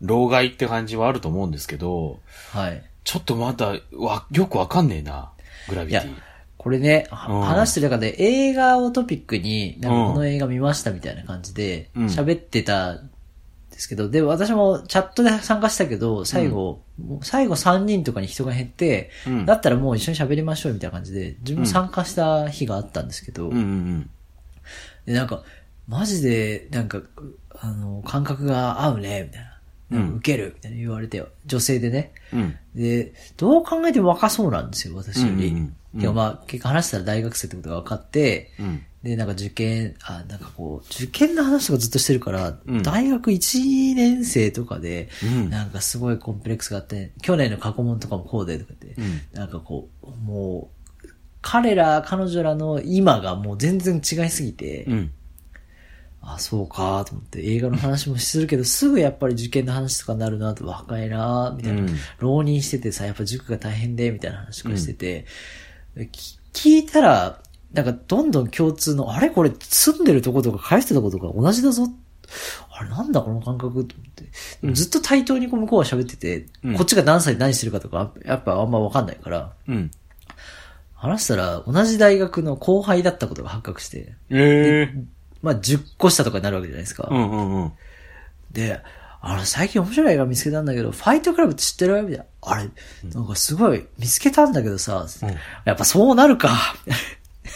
[0.00, 2.20] 老害って感じはあると思うんですけど、
[2.52, 2.82] はい。
[3.04, 5.30] ちょっとまだわ、よくわかんねえな、
[5.68, 6.02] グラビティ。
[6.04, 6.20] いやこ
[6.58, 13.10] これね、はうん話してる中で映画をトピックに、なんかこの映画見ましたみたいな感じで、うん喋ってたん
[13.76, 24.10] ですけど、で、私もチャットで参加したけど、最後、もう最後3人とかに人が減って、うんだったらもう一緒に喋りましょうみたいな感じで、自分も参加した日があったんですけど、うんうん
[25.04, 25.44] で、なんか、
[25.86, 27.00] マジで、なんか、
[27.60, 29.52] あの、感覚が合うね、みたいな。
[29.88, 32.12] うん受ける、みたいな言われて、女性でね。
[32.32, 32.40] うん。
[32.40, 32.56] うん。
[32.74, 35.48] で、どう考えても若そうなんですよ、私より。
[35.48, 38.84] うんうんうんでもまあ、結構話したら大学生ってことが分かって、うん。
[39.06, 42.82] で、なんか受験、あ、なんかこう、受験の話とかずっとしてるから、うん。
[42.82, 45.50] 大学1年生とかで、うん。
[45.50, 49.20] なんかすごいコンプレックスがあって、去年の過去問とかもこうで、とか言って、うん。
[49.32, 50.70] なんかこう、も
[51.04, 51.08] う、
[51.40, 55.12] 彼ら、彼女らの今がもう全然違いすぎて、うん。
[56.20, 61.96] あ、そうか、と思って、映画の話もするけど、 すぐやっぱり受験の話とかになるなと、若いなみたいな、うん。
[62.18, 65.26] 浪人しててさ、やっぱ塾が大変で、みたいな話とかしてて、
[66.10, 67.42] き聞いたら、
[67.76, 71.86] なんかどんどん共通の、あれこれ住んでるとことか通ってたことが同じだぞ。
[72.72, 74.72] あれなんだこの感覚と思って。
[74.72, 79.90] ずっと対等にこう向こうは喋ってて、うんこっちが何歳で何してるかとか、やっぱあんまわかんないから、うん。
[80.94, 84.94] 話したら同じ大学の後輩だったことが発覚して、ええ。
[85.42, 87.08] まあ10個下とかになるわけじゃないですか。
[87.10, 87.72] うんうんうん。
[88.52, 88.80] で、
[89.20, 92.02] あの、最近面白い映画見つけたんだけど、ファイトクラブって知ってる？
[92.02, 92.24] みたいな。
[92.40, 92.70] あれ、
[93.12, 95.06] なんかすごい見つけたんだけどさ、
[95.64, 96.74] やっぱそうなるか。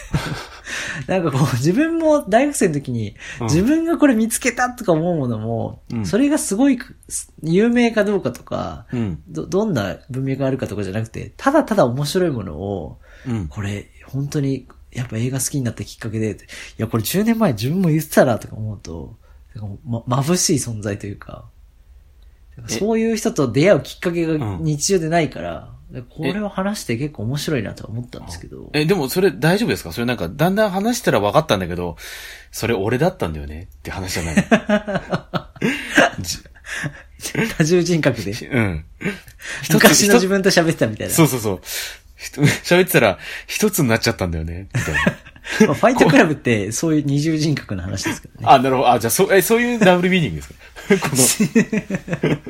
[1.07, 6.79] なんかこう、自分も大学生の時に、うん自分がこれ見つけたとか思うものも、うんそれがすごい
[7.43, 9.21] 有名かどうかとか、うん。
[9.27, 13.47] ど、どんな文脈があるかとかじゃなくて、ただただ面白いものを、うん。
[13.47, 16.35] これ、本当に、やっぱ映画好きになったきっかけで、い
[16.77, 19.15] や、これ10年前自分も言ってたなとか思うと、
[19.55, 21.45] なんかま、眩しい存在というか、
[22.57, 22.71] え？
[22.71, 29.91] そういう人と出会うきっかけがうん日常でないから、でこれを話して結構面白いなとは思ったんですけど、え、でもそれ大丈夫ですか？
[29.91, 31.97] それなんか、だんだん話したら分かったんだけど、
[32.51, 34.35] それ俺だったんだよねって話じゃない
[36.21, 36.37] じ
[37.57, 38.85] 多重人格で、うん。
[39.73, 41.13] 昔の自分と喋ってたみたいな。
[41.13, 41.61] そうそうそう。
[42.63, 43.17] 喋ってたら、
[43.47, 44.99] 一つになっちゃったんだよね、みたいな。
[45.67, 48.45] まあファイトクラブってそういう二重人格の話ですけどね。
[48.47, 48.91] あ、なるほど。
[48.91, 51.09] あ、じゃあ、そう、え、そういうダブルミーニングですか？
[51.09, 52.37] この、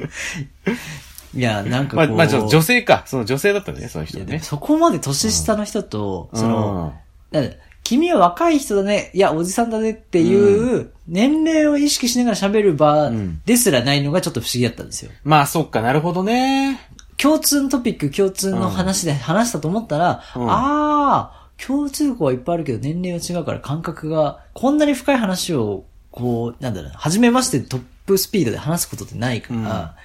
[1.35, 3.03] いや、なんかこう、まあ、まあ、じゃあ女性か。
[3.05, 4.43] その女性だったんだね、その人いやでもね。
[4.43, 6.93] そこまで年下の人と、うんその、
[7.31, 15.11] なんだ君は若い人だね、いや、おじさんだねっていう、年齢を意識しながら喋る場うんですらないのがちょっと不思議だったんですよ。
[15.23, 16.79] まあ、そっか、なるほどね。
[17.17, 29.95] 共通のトピック、共通の話で話したと思ったら、うんああ、共通項はいっぱいあるけど年齢は違うから感覚が、こんなに深い話を、こう、なんだろうな、初めましてトップスピードで話すことってないから、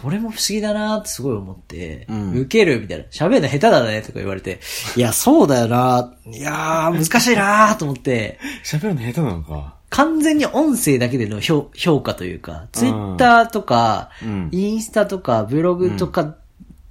[0.00, 2.32] それも不思議だなってすごい思って、うん。
[2.32, 4.58] 受けるみたいな、喋るの下手だねとか言われて、
[4.96, 6.14] いや、そうだよな。
[6.26, 9.76] いやー、難しいなーと思って、 喋るの下手なのか。
[9.90, 14.48] 完全に音声だけでの評評価というか、ツイッターとか、うん。
[14.50, 16.34] インスタとか、ブログとか、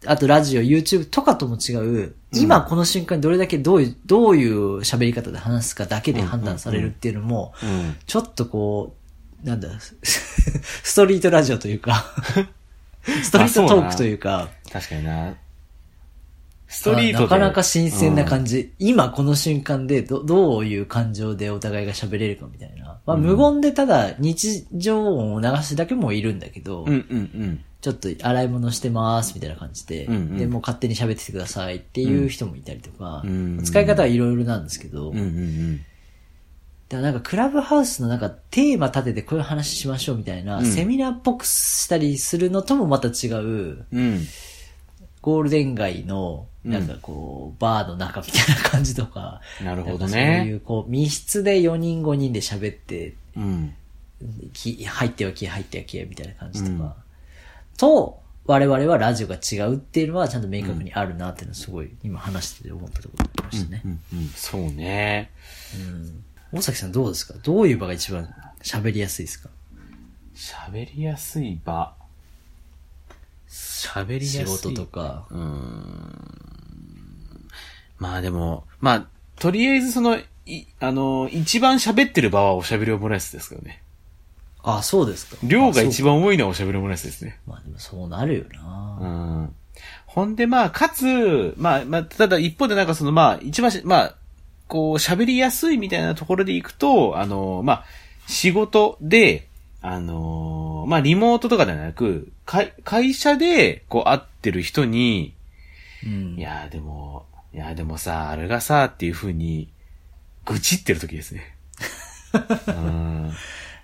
[0.05, 1.73] あとラジオ、YouTube とかとも違
[2.05, 7.97] う、今この瞬間にどれだけどういう、どういう喋り方で話すかだけで判断されるっていうのも、うん。
[8.05, 8.95] ちょっとこ
[9.43, 9.67] う、なんだ、
[10.01, 12.05] ストリートラジオというか、
[13.23, 15.35] ストリートトークというか、確かにな。
[16.67, 18.73] ストリートでなかなか新鮮な感じ。
[18.79, 22.99] 今この瞬間でど、どういう感情でお互いが喋れるかみたいな。
[23.05, 27.63] まあ、無言でただ日常音を流すだけもいるんだけど、うんうんうん。
[27.81, 35.85] ちょっと洗い物してますみたいな感じで、うんうんで、もう勝手に喋っててくださいっていう人もいたりとか、うん使い方はいろいろなんですけど、うんうんうん。
[36.93, 44.27] だからなんかクラブハウスのなんかテーマ立ててこういう話しましょうみたいな、うんセミナーっぽくしたりするのともまた違う、うん。
[45.21, 50.51] ゴールデン街の、なんかこう、バーの中みたいな感じとか、なるほどなんかそういね。
[50.51, 53.73] う、こう、密室で4人5人で喋って、うん。
[54.53, 56.71] き入っては消え、入っては消え、みたいな感じとか。
[56.71, 56.93] うん
[57.77, 63.87] と、我々はラジオが違うっていうのはちゃんと明確にあるなっていうのはすごい、今話してて思ったところがありましたねう。
[63.87, 64.27] んうん。
[64.35, 65.31] そうね。
[66.53, 67.33] 大崎さんどうですか？
[67.43, 68.29] どういう場が一番
[68.61, 69.49] 喋りやすいですか？
[70.35, 71.95] 喋りやすい場。
[73.49, 74.45] 喋りやすい。
[74.45, 75.27] 仕事とか。
[77.97, 83.81] まあでも、まあ、とりあえずその、い、あの、一番喋ってる場はおしゃべりオムライスですけどね。
[84.61, 85.37] あ、そうですか。
[85.43, 86.19] 量が一番。
[86.19, 87.39] 番多いのはおしゃべりオムライスですね。
[87.47, 88.61] まあでもそうなるような、
[89.43, 89.55] ん。
[90.05, 94.15] ほんでまあ、かつ、まあ、まあ、ただ一方でなんかそのまあ、一番し、まあ、
[94.73, 97.85] こう、喋りやすいみたいなところでいくと、あの、まあ、
[98.25, 99.47] 仕事で、
[99.83, 105.35] あの、まあ、リモートとかではなく、会会社で、こう、会ってる人に、
[106.03, 106.39] うん。
[106.39, 109.69] いやーでも、いや、でもさ、あれがさ、っていう風に、
[110.43, 111.55] 愚痴ってる時ですね。
[112.67, 113.31] うん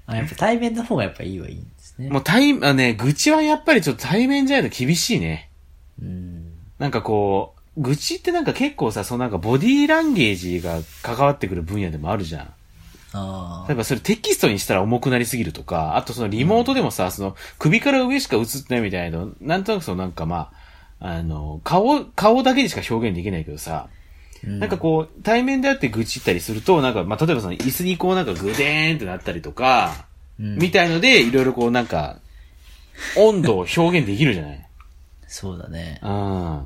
[0.07, 2.09] あやっぱ対面の方がやっぱいいはいいんですね。
[2.09, 5.51] もう対、あね、愚痴はやっぱりちょっと対面じゃないと厳しいね。
[6.01, 6.53] うん。
[6.79, 12.53] なんかこう、愚痴ってなんか結構さ、そのなんかボディーランゲージが関わってくる分野でもあるじゃん。
[13.11, 20.51] あ例えばそれテキストにしたら重くなりすぎるとか、あとそのリモートでもさ、その首から上しか映ってないみたいなの、なんとなくそのなんかま
[21.01, 23.87] あ、あの、顔、顔だけでしか表現できないけどさ、
[24.43, 24.47] あ。
[24.47, 29.93] なんかこう、対面であって愚痴ったりすると、なんか、まあ、例えばその椅子にこうなんかグデーンってなったりとか、
[30.39, 32.19] うんみたいので、いろいろこうなんか、
[33.17, 34.65] 温度を表現できるじゃない
[35.27, 35.99] そうだね。
[36.01, 36.65] うん。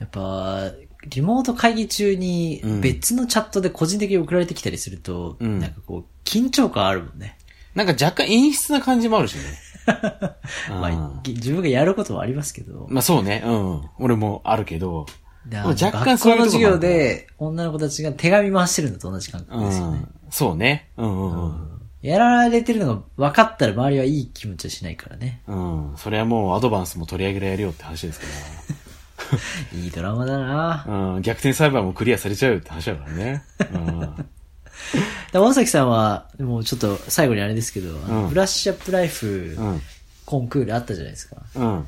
[0.00, 0.72] やっぱ、
[1.06, 7.38] リモート会議中にうん別のチャットで個人的に送られてきたりすると、うんなんかこう、緊張感あるもんね。
[7.74, 9.42] なんか若干陰湿な感じもあるしね。
[10.70, 12.86] うんまあ、自分がやることもありますけど。
[12.90, 13.82] まあそうね、うん。
[13.98, 15.06] 俺もあるけど、
[15.46, 19.98] でも若干学そうの授業で女の子たちが手紙回してるのと同じ感覚うですよね。
[19.98, 20.08] ん。
[20.30, 20.90] そうね。
[20.96, 21.70] うんうんうん。
[22.02, 25.42] やられてるのが分かったら周りはいい気持ちはしないからね。
[25.46, 25.92] うん。
[25.96, 28.26] それはもうアドバンスも取り上げられるよって話ですか
[29.74, 31.14] いいドラマだなら。
[31.14, 31.22] うん。
[31.22, 33.42] 逆転裁判もクリアされちゃうって話だからね。
[33.72, 34.00] うん。
[35.32, 39.82] で大崎さんは、もうちょっと最後にあれですけど、うんブラッシュアップライフうん。
[40.24, 41.36] コンクールあったじゃないですか。
[41.54, 41.84] うん。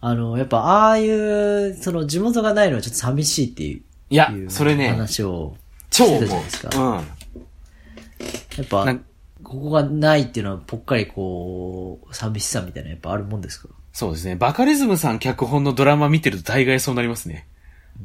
[0.00, 3.82] あの、やっぱああいう、その地元がないのはちょっと寂しいっていう。
[4.10, 5.54] いやそれね話を
[5.90, 6.70] してたじゃないですか。
[6.74, 6.80] う。
[6.80, 6.94] うん。
[6.94, 7.00] や
[8.62, 8.94] っぱ
[9.42, 13.68] ここがないっていうのはぽっかりこう、寂しさみたいなのやっぱあるもんですか？
[13.92, 14.36] そうですね。
[14.36, 17.48] バカリズムさん脚本のドラマ見てると大概そうなりますね。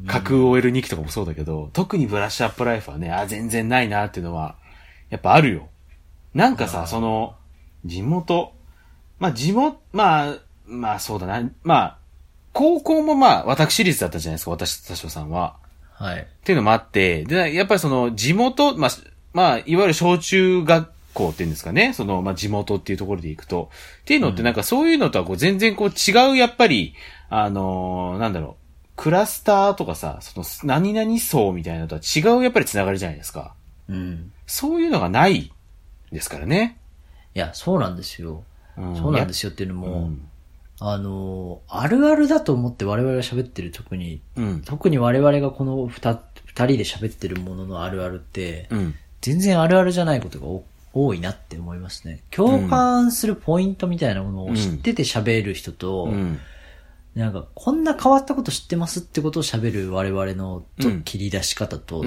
[0.07, 4.55] 架空 OL2 期とかもそうだけど、特にブラッシュアップライフはね、あ、全然ないなっていうのは、
[5.09, 5.69] やっぱあるよ。
[6.34, 7.36] なんかさ、その、
[7.86, 8.53] 地元、
[9.19, 11.97] まあ地元、まあ、まあそうだな、まあ、
[12.53, 15.57] 高校もまあ私立だったじゃないですか、私と田代さんは。
[15.91, 16.21] はい。
[16.21, 18.91] っていうのもあって、で、やっぱりその地元、まあ、
[19.34, 23.70] まあ、いわゆる小中学校っていうんですかね、その、まあ、地元っていうところで行くと。
[24.01, 26.93] っていうのってなんかそういうのとはこう全然こう違う、やっぱり、
[27.30, 28.64] あのーなんだろう、
[28.95, 33.53] クラスターとかさ、その、何々層みたいなのとは違うやっぱりつながりじゃないですか。
[33.89, 34.32] うん。
[34.45, 35.51] そういうのがない
[36.11, 36.78] ですからね。
[37.36, 38.43] いや、そうなんですよ。
[38.78, 40.28] うんそうなんですよっていうのも、うん。
[40.80, 44.61] あの、あるあるだと思って我々が喋ってる特に、うん。
[44.61, 48.95] 特に我々がこの二二人で喋ってるもののあるあるって、うん。
[49.22, 50.64] 全然あるあるじゃないことがお
[50.94, 52.24] 多いなって思いますね。
[52.30, 56.39] 共感するポイントみたいなものを知ってて喋る人と、うん。
[57.16, 60.64] なんか、こんな変わったこと知ってますってことを喋る我々の
[61.04, 62.02] 切り出し方と。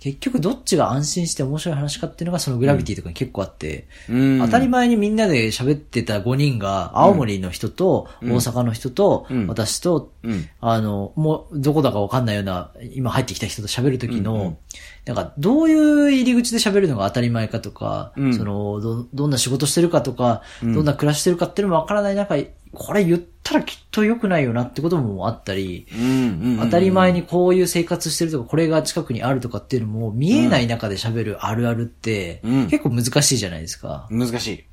[0.00, 4.40] 結局どっちが安心して面白い話かっていうのがそのグラビティとかに結構あって、うん。
[4.40, 8.32] 当たり前にみんなで喋ってた5人が、青森の人と、うん。
[8.32, 9.46] 大阪の人と、うん。
[9.46, 10.48] 私と、うん。
[10.62, 14.56] あの、もう、どこだかわかんないような、今入ってきた人と喋るときの、うんうん。
[15.04, 18.34] なんか、どういう入り口で喋るのが当たり前かとか、うん。
[18.34, 20.72] その、ど、どんな仕事してるかとか、うん。
[20.72, 22.36] どんな暮らしてるかっていうのもわからない中、
[22.72, 23.20] これ言っ
[23.50, 26.58] たらきっと良くないよなってこともあったり、うん。
[26.60, 34.06] 当たり前にこういう生活してるとか、これが近くにあるとかっていうのも見えない中で喋るあるあるって、うん結構難しいじゃないですか。
[34.10, 34.64] 難しい。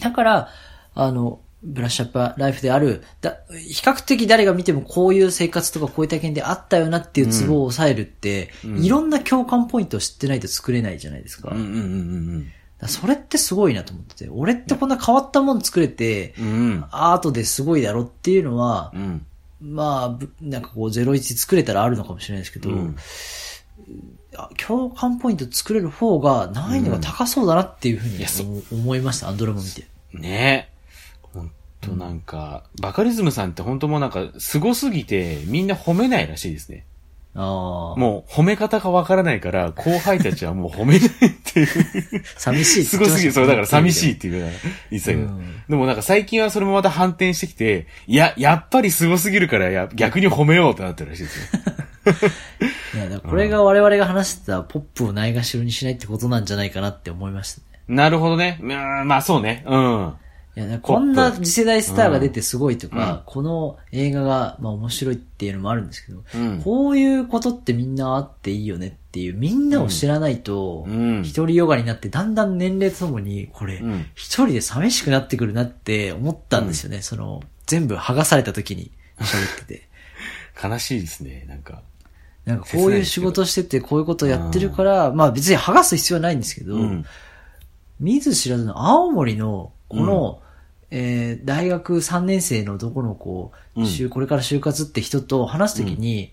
[0.00, 0.48] だから、
[0.94, 11.50] あの、ブラッシュアップライフである、だ比較的誰が見てもこういう生活とかこういう体験であったよなっていうツボを抑えるって、うんいろんな共感ポイントを知ってないと作れないじゃないですか。
[11.52, 11.58] うん。
[11.58, 11.66] うん。
[11.66, 12.42] うん。
[12.44, 12.52] だから
[12.88, 16.46] それってすごいなと思ってて、俺ってこんな変わったもの作れて、うん。
[16.46, 16.84] うん。
[16.90, 19.26] アートですごいだろっていうのは、うん。
[19.60, 22.96] まあ、ぶなんかこう01作れたらあるのかもしれないですけど、うん
[24.36, 28.24] あ共感ポイント作れる方が難易度が高そうだなっていうふうに
[28.70, 29.86] 思思いました、あのドラマ見て。
[30.12, 31.28] ねえ。
[31.34, 36.84] ほんとなんか、バカリズムさんって本当もうなんか、凄すぎて、みんな褒めないらしいですね。
[37.36, 38.00] ああ。
[38.00, 41.10] もう、褒め方がわからないから、後輩たちはもう褒めないっ
[41.44, 41.66] ていう。
[42.36, 43.32] 寂しいすごすぎる。
[43.32, 44.50] そう、だから寂しいっていうか
[44.90, 45.22] 言ってたけど。
[45.22, 51.62] うんでもなんか最近はそれもまた反転してきて、いや、やっぱりすごすぎるから、や逆に褒めようってなってるらしいですね。
[53.08, 57.66] いや、これが我々が話してたポップをないがしろにしないってことなんじゃないかなって思いましたね。
[57.88, 58.58] なるほどね。
[58.62, 59.64] まあそうね。
[59.66, 60.14] うん。
[60.56, 66.62] いや、こんな次世代スターが出てすごいとか、この映画がまあ面白いっていうのもあるんですけど、うん。
[66.62, 77.02] こういうことってみんなあっていいよねっていう、みんなを知らないと、うん一人ヨガになってだんだん年齢とともに、これうん、一人で寂しくなってくるなって思ったんですよね。
[77.02, 79.88] その、全部剥がされた時に喋ってて。
[80.62, 81.44] 悲しいですね。
[81.48, 81.82] なんか。
[82.46, 87.04] なんかこういう仕事してて、こういうことをやってるから、まあ別に剥がす必要はないんですけど、うん。
[88.00, 90.40] 見ず知らずの青森の、この、
[90.90, 96.32] えー大学3年生の男の子、うん就これから就活って人と話すときに、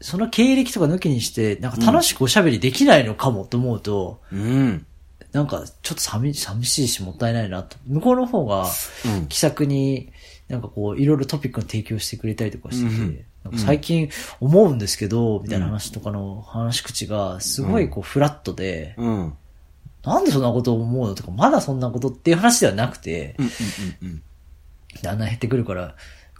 [0.00, 4.86] その経歴とか抜きにして、なんか楽しくおしゃべりできないのかもと思うと、うん。
[5.32, 7.76] なんかちょっと寂寂しいしもったいないなと。
[7.86, 8.66] 向こうの方が
[9.04, 10.12] うん気さくに、
[10.48, 19.32] なんかこう、いろいろトピックの提供してくれたりとかしてて、うんなんか最近思うんですけど、みたいな話とかの話し口が、すごいこう、フラットで、うん。
[20.02, 23.46] なんでそんなことを思うのとか、まだそんなことっていう話ではなくて、うん。
[23.46, 23.52] うん。
[24.08, 24.22] うん。
[25.02, 25.94] だんだん減ってくるから、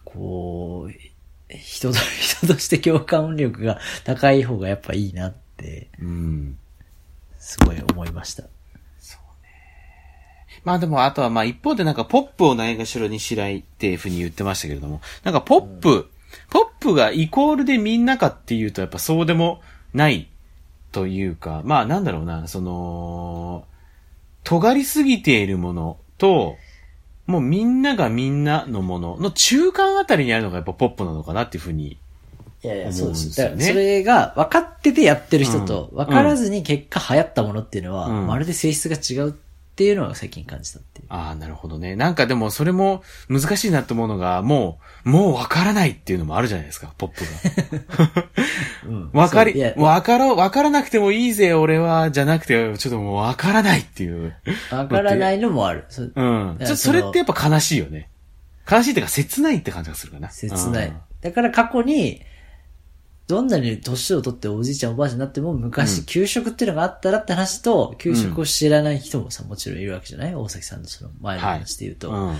[0.04, 6.58] こう、人と、 人として共感力が高い方がやっぱいいなって、うん。
[7.38, 8.44] すごい思いました。
[10.64, 16.10] まあでも、あとはまあ一方でなんかポップをないがしろにしないっていうふうに言ってましたけれども、なんかポップ、
[16.50, 19.62] ポップがイコールでみんなかっていうとやっぱそうでも
[19.94, 20.28] ない
[20.92, 23.64] というか、まあなんだろうな、その、
[24.44, 26.56] 尖りすぎているものと、
[27.26, 31.98] もうみんながみんなのものの中間あたりにあるのがやっぱポップなのかなっていうふうに。
[32.62, 33.36] いやいや、思そううんです。
[33.36, 39.32] だからそれが分かっててやってる人と、うん分からずに結果流行ったものっていうのは、うんまるで性質が違うっ
[39.74, 41.06] ていうのが最近感じたっていう。
[41.08, 41.96] ああ、なるほどね。
[41.96, 48.24] なんかでもそれも難しいなと思うのが、もう、もうわからないっていうのもあるじゃないですか、ポップが。
[48.86, 54.34] うんわかりわから、わからなくてもいいぜ、俺は、じゃなくて、ちょっともうわからないっていう。
[54.70, 55.84] 分からないのもある。
[55.88, 56.58] そうん。
[56.64, 58.10] ちょそれってやっぱ悲しいよね。
[58.70, 60.30] 悲しいっていうか切ないって感じがするかな。
[60.30, 60.96] 切ないうん。
[61.20, 62.22] だから過去に、
[63.30, 70.34] どんなに年を取っておじいちゃんおばあちゃんになっても、昔給食っていうのがあったらって話と、給食を知らない人もさ、もちろんいるわけじゃない？
[70.34, 72.10] 大崎さんのその前の話で言うと。
[72.10, 72.32] うん。
[72.34, 72.36] っ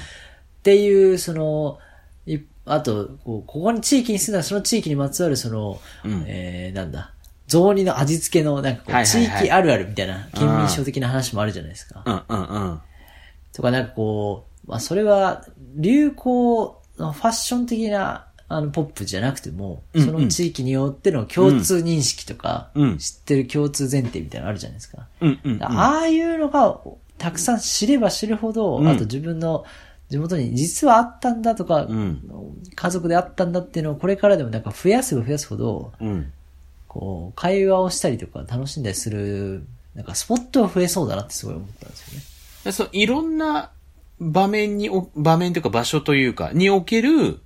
[0.63, 1.79] ていう、その、
[2.27, 7.13] いあと、こうここに地域に住んだらその地域にまつわるその、うんえー、なんだ、
[7.47, 12.03] 雑煮の味付けの、なんかこう、地はいはいはい域あるあるみたいな、県民賞的な話もあるじゃないですか。
[12.05, 12.81] うん、うん、うん。
[13.53, 15.45] とかなんかこう、まあそれは
[15.77, 25.07] 流行のファッション的なあのポップじゃなくても、うんうんその地域によっての共通認識とか、うん知ってる共通前提みたいなのあるじゃないですか。
[25.21, 25.53] うん、うん。
[25.53, 26.81] うんああいうのが
[27.17, 29.65] たくさん知れば知るほど、うんあと自分の
[30.09, 32.23] 地元に実はあったんだとか、うん
[32.75, 36.33] 家族であったんだっていうのをこれからでもなんか増やせば増やすほど、うん。
[36.89, 42.25] こう、会話をしたりとか楽しんだりする、なんかスポットが増えそうだなってすごい思ったんですよね。
[42.65, 43.71] でそういろんな
[44.19, 47.41] 場面にお、場面というか場所というか、における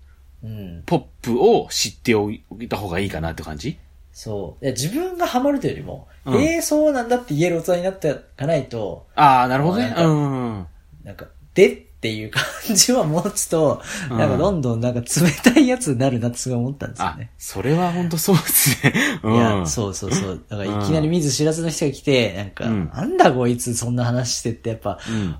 [0.44, 0.82] うん。
[0.86, 3.78] ポップを知っておいた方がいいかなって感じ？
[4.12, 4.64] そう。
[4.64, 9.90] いや自分がハマるというよりも、うんええそうなんだって言える大人になっていかないと、ああ、なるほどね。
[9.90, 10.66] なんん。
[11.02, 12.42] なんか、でっていう感
[12.76, 15.06] じは持つと、うんなんかどんどんなんか冷
[15.52, 18.92] たいやつになるなってすごい思ったんですよあね。、それは本当そうですね。
[19.22, 19.34] うん。
[19.34, 20.44] いや、そうそうそう。
[20.48, 25.36] だからいきなり見ず知らずの人が来て、なんか、うんなんだこいつそんな話してってやっぱ、うん。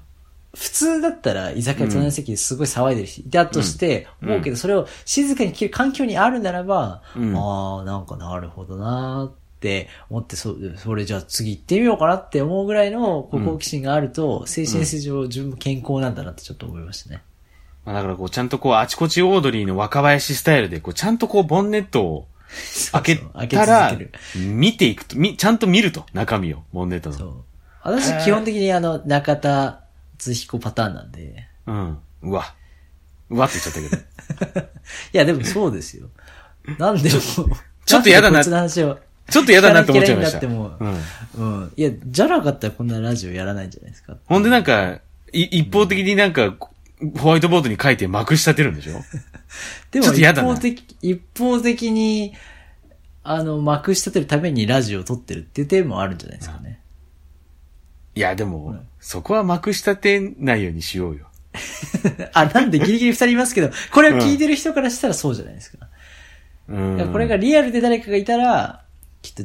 [0.54, 17.22] 普通だったら居酒屋隣の席ですごい騒いでる人いたとして、うん思うけど、それを静かに聞ける環境にあるならば、うんああ、なんかなるほどなーって思って、そそれじゃあ次行ってみようかなって思うぐらいの好奇心があると、精神衛生上自分も健康なんだなってちょっと思いましたね。
[17.84, 22.28] まあだからこう、ちゃんとこう、あちこちオードリーの若林スタイルで、こう、ちゃんとこう、ボンネットを
[22.92, 23.16] 開け
[23.56, 27.16] たら続ける、見ていくと、み、ちゃんと見ると、中身を、ボンネットの。
[27.16, 27.34] そう。
[27.82, 29.83] 私基本的にあの、中田
[30.24, 31.46] 敦彦パターンなんで。
[31.66, 31.98] うん。
[32.22, 32.54] うわ。
[33.30, 34.00] うわって言っちゃっ
[34.40, 34.62] たけど。
[35.12, 36.08] いや、でもそうですよ。
[36.78, 37.16] なんでも、
[37.84, 38.98] ちょっと嫌だなんでこいつの話を。
[39.30, 40.38] ちょっと嫌だなって思っちゃいました。
[40.38, 40.52] ってうん。
[40.52, 40.78] もう、
[41.36, 41.72] うん。
[41.76, 44.16] いや、じゃなかったらこんなラジオやらないんじゃないですか。
[44.26, 45.00] ほんでなんか、
[45.32, 46.56] い一方的になんか、
[47.18, 49.02] ホワイトボードに書いてまくし立てるんでしょ？
[49.90, 52.34] でも一方的、一方的に、
[53.22, 56.80] あの、まくし立てるためにラジオを撮ってるっていう点もあるんじゃないですかね。
[58.14, 61.26] いや、でも、そこはまくし立てないようにしようよ。
[62.32, 65.88] あ、なんでギリギリ二人いますけど、これを聞いてる人からしたらそうじゃないですか。
[66.68, 67.12] うん。
[67.12, 68.82] これがリアルで誰かがいたら、
[69.22, 69.42] きっと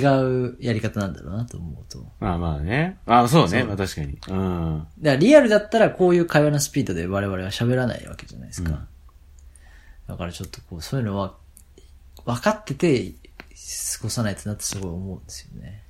[0.00, 1.98] 違うやり方なんだろうなと思うと。
[1.98, 2.96] だかまあまあね。
[3.06, 3.64] ああ、そうね。
[3.64, 4.18] まあ確かに。
[4.28, 4.86] うん。
[5.02, 8.70] らリアルだったらこういう会話のスピードで我々は喋らないわけじゃないですか。
[8.70, 8.88] うん
[10.06, 11.34] だからちょっとこう、そういうのは、
[12.24, 13.12] 分かってて、
[13.98, 15.82] 過ごさないとなってすごい思うんですよね。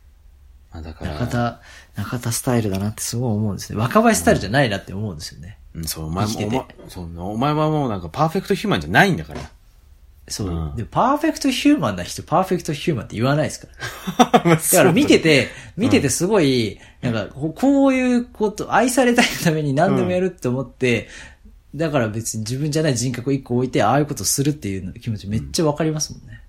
[0.73, 1.13] まあだから。
[1.13, 1.61] 中田、
[1.97, 3.79] 中田スタイルだなってすごい思うんですね。
[3.79, 5.59] 若林スタイルじゃないなって思うんですよね。
[5.75, 9.41] うん、そう、お前もててお前、そうお前はもうなんかパーフェクトヒューマンじゃないんだから。
[10.29, 10.49] そう。
[10.49, 13.69] うんで、パーフェクトヒューマンな人、パーフェクトヒューマンって言わないですか
[14.33, 14.41] ら。
[14.45, 21.09] だだから見て、て、見ててすごい、なんか、ここういうこと、愛されたいがために何でもやるって思って、
[21.75, 26.41] だから別に自分じゃない人格を一個置いて、ああいうことするっていうの気持ちめっちゃわかりますもんね。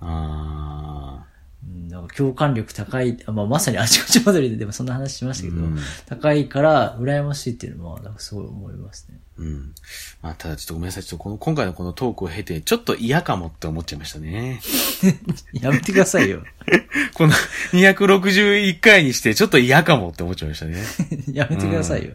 [0.00, 1.29] あうん
[1.66, 9.18] なんか共感力高い、あまあ、まさに あちこち戻りででもそんな話しましたけど、うん高いから羨ましいっていうのは、なんかすごい思いますね。
[9.38, 9.74] うん。
[10.22, 11.02] まあ、ただちょっとごめんなさい。
[11.02, 14.60] ちょっとこの、今回のこのトークを経て、ちょっと嫌かもって思っちゃいましたね。
[15.52, 16.42] やめてくださいよ。
[17.14, 17.32] この
[17.72, 20.84] 261回にして、ちょっと嫌かもって思っちゃいましたね。
[21.32, 22.12] やめてくださいよ。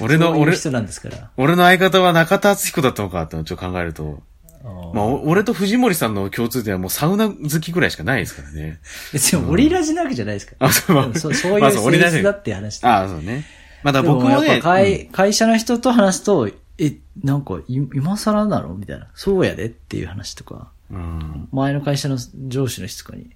[0.00, 1.30] 俺の、俺、そうんですから。
[1.36, 4.22] 俺の相方は中田敦彦だったのかってちょっと考えると、
[4.64, 8.80] まあ、お俺と藤森さんの共通点はもうサウナ好きぐらいしかないですからね。
[9.12, 10.68] 別にオリラジなわけじゃないですから。
[10.68, 12.86] あ、そう、まあ、そうそういう性質だって話で。
[12.86, 13.44] ああ、そうね。
[13.82, 16.48] まだ僕もね、ぱ会,、会社の人と話すと、
[16.78, 18.74] え、なんか、い今更なの？
[18.74, 19.08] みたいな。
[19.14, 22.16] そうやでっていう話とか、うん、うん前の会社の
[22.48, 23.30] 上司の人とかに。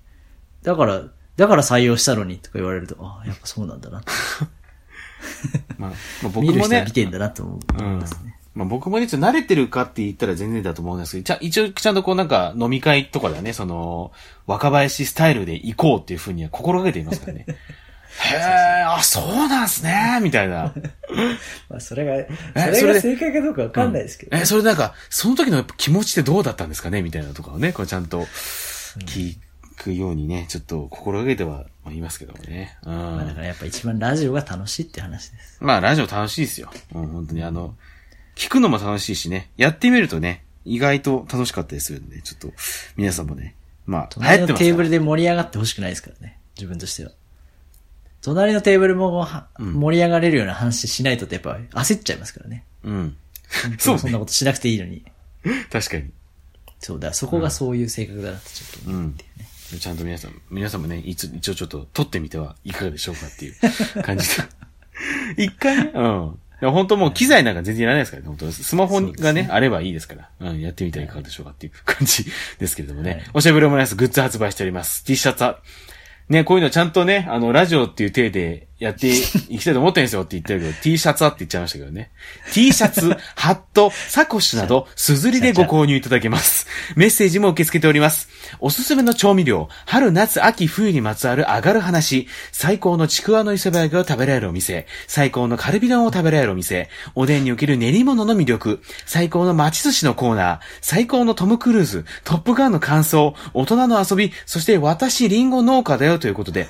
[0.62, 1.02] だから、
[1.36, 4.02] だから採用したのにとか言われると、ああ、やっぱそうなんだな。
[5.76, 8.37] まあ、まあ、僕見るもね人は見、てんだなと思うんいますね。。
[8.58, 14.10] まあ僕もね、ちょっと慣れてるかって言ったら全然だと思うんですけど、ちゃ一応ちゃんとこうなんか飲み会とかではね、その、
[14.48, 17.46] 若林スタイルで行こうっていうふうには心がけていますからね。
[18.20, 20.74] へえ、あ、そうなんすね、みたいな。
[21.70, 24.36] まあ、それが、えそれが正解かどうかわかんないですけど。
[24.36, 28.26] え、それなんか、その時の気持ちってどうだったんですかねみたいなとかをね、こうちゃんと
[29.06, 29.36] 聞
[29.76, 32.76] くようにね、ちょっと心がけてはいますけどもね。
[32.82, 32.92] うん。
[32.92, 35.58] まあ、だからやっぱ一番ラジオが楽しいって話です。
[35.60, 36.72] まあ、ラジオ楽しいですよ。
[36.92, 37.76] うん、本当にあの、
[38.38, 42.52] 聞くのも楽しいしね、やってみるとね、意外と楽しかったりするんで、ちょっと、
[42.96, 46.38] 皆さんもね、まあ、流隣の行ってますからテーブルで盛り上がってほしくないですからね。
[46.56, 47.10] 自分としては。
[48.22, 52.64] 隣のテーブルもは盛り上がれるような話しないとってやっぱ焦っちゃいますからね。
[52.84, 53.16] うん。
[53.78, 55.04] そうねそんなことしなくていいのに。
[55.72, 56.10] 確かに。
[56.78, 59.80] そうだ、そこがそういう性格だなってちょっと思うっていうね。
[59.80, 64.44] ちゃんと皆さん、皆さんもね、一応ちょっと撮ってみてはいかがでしょうかっていう感じで。
[65.44, 66.38] 一回ね、うん。
[66.60, 68.28] いや本当もう機材なんか全然いらないですからね。
[68.28, 70.50] 本当スマホがね、あればいいですから。
[70.50, 72.26] うん、やってみてはいかがでしょうかっていう感じ
[72.58, 73.10] ですけれどもね。
[73.10, 75.04] はいおしゃべりオムライスグッズ発売しております。
[75.04, 75.60] T シャツは、
[76.28, 82.10] ね、こういうのちゃんとね、あの、ラジオっていう体でやっていきたいと思ってんですよって言ってるけど、 T シャツはって言っちゃいましたけどね。
[82.52, 86.68] T シャツ、 ハット、サコッシュなど、すずりでご購入いただけます。
[86.94, 88.28] メッセージも受け付けております。
[88.60, 106.68] おすすめの調味料、春、夏、秋、冬にまつわる上がる話、最高のちくわの磯辺揚げを食べられるお店、最高のカルビ丼を食べられるお店、おでんにおける練り物の魅力、最高の町寿司のコーナー、最高のトム・クルーズ、トップガンの感想、大人の遊び、そして私リンゴ農家だよということで、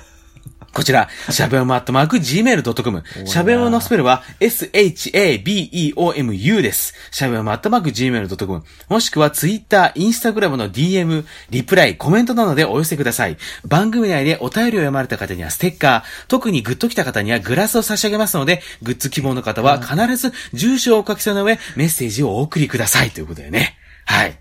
[0.73, 3.03] こちら、しゃべおまアットマーク gmail.com。
[3.25, 6.93] しゃべおのスペルは shabeomu です。
[7.11, 8.63] しゃべおまアットマーク gmail.com。
[8.87, 13.37] もしくは Twitter、Instagram の DM、リプライ、コメントなどでお寄せください。
[13.65, 23.77] 番組内でお便りを読まれた方にはステッカー、特にグッと来た方にはグラスを差し上げますので、グッズ希望の方は必ず住所をお書き添えの上、メッセージをお送りくださいということでね。
[24.05, 24.37] はい。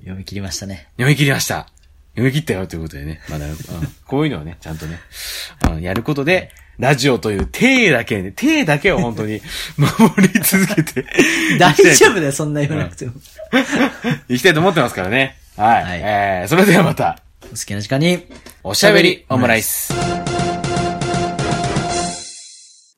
[0.00, 0.88] 読み切りましたね。
[0.92, 1.79] 読み切りました。
[2.14, 3.20] 読み切ったよということでね。
[3.28, 3.56] まだ、うん、
[4.06, 5.00] こういうのをね、ちゃんとね、
[5.70, 9.42] うん、やることで、ラジオという体だけね、体だけを本当に
[9.76, 11.04] 守り続けて
[11.58, 13.12] 大丈夫だよ、そんな言わなくても。
[14.28, 15.36] いきたいと思ってますからね。
[15.56, 15.82] はい。
[15.82, 18.26] はいえー、それではまた、お好きな時間に。
[18.62, 20.39] おしゃべりオムライス。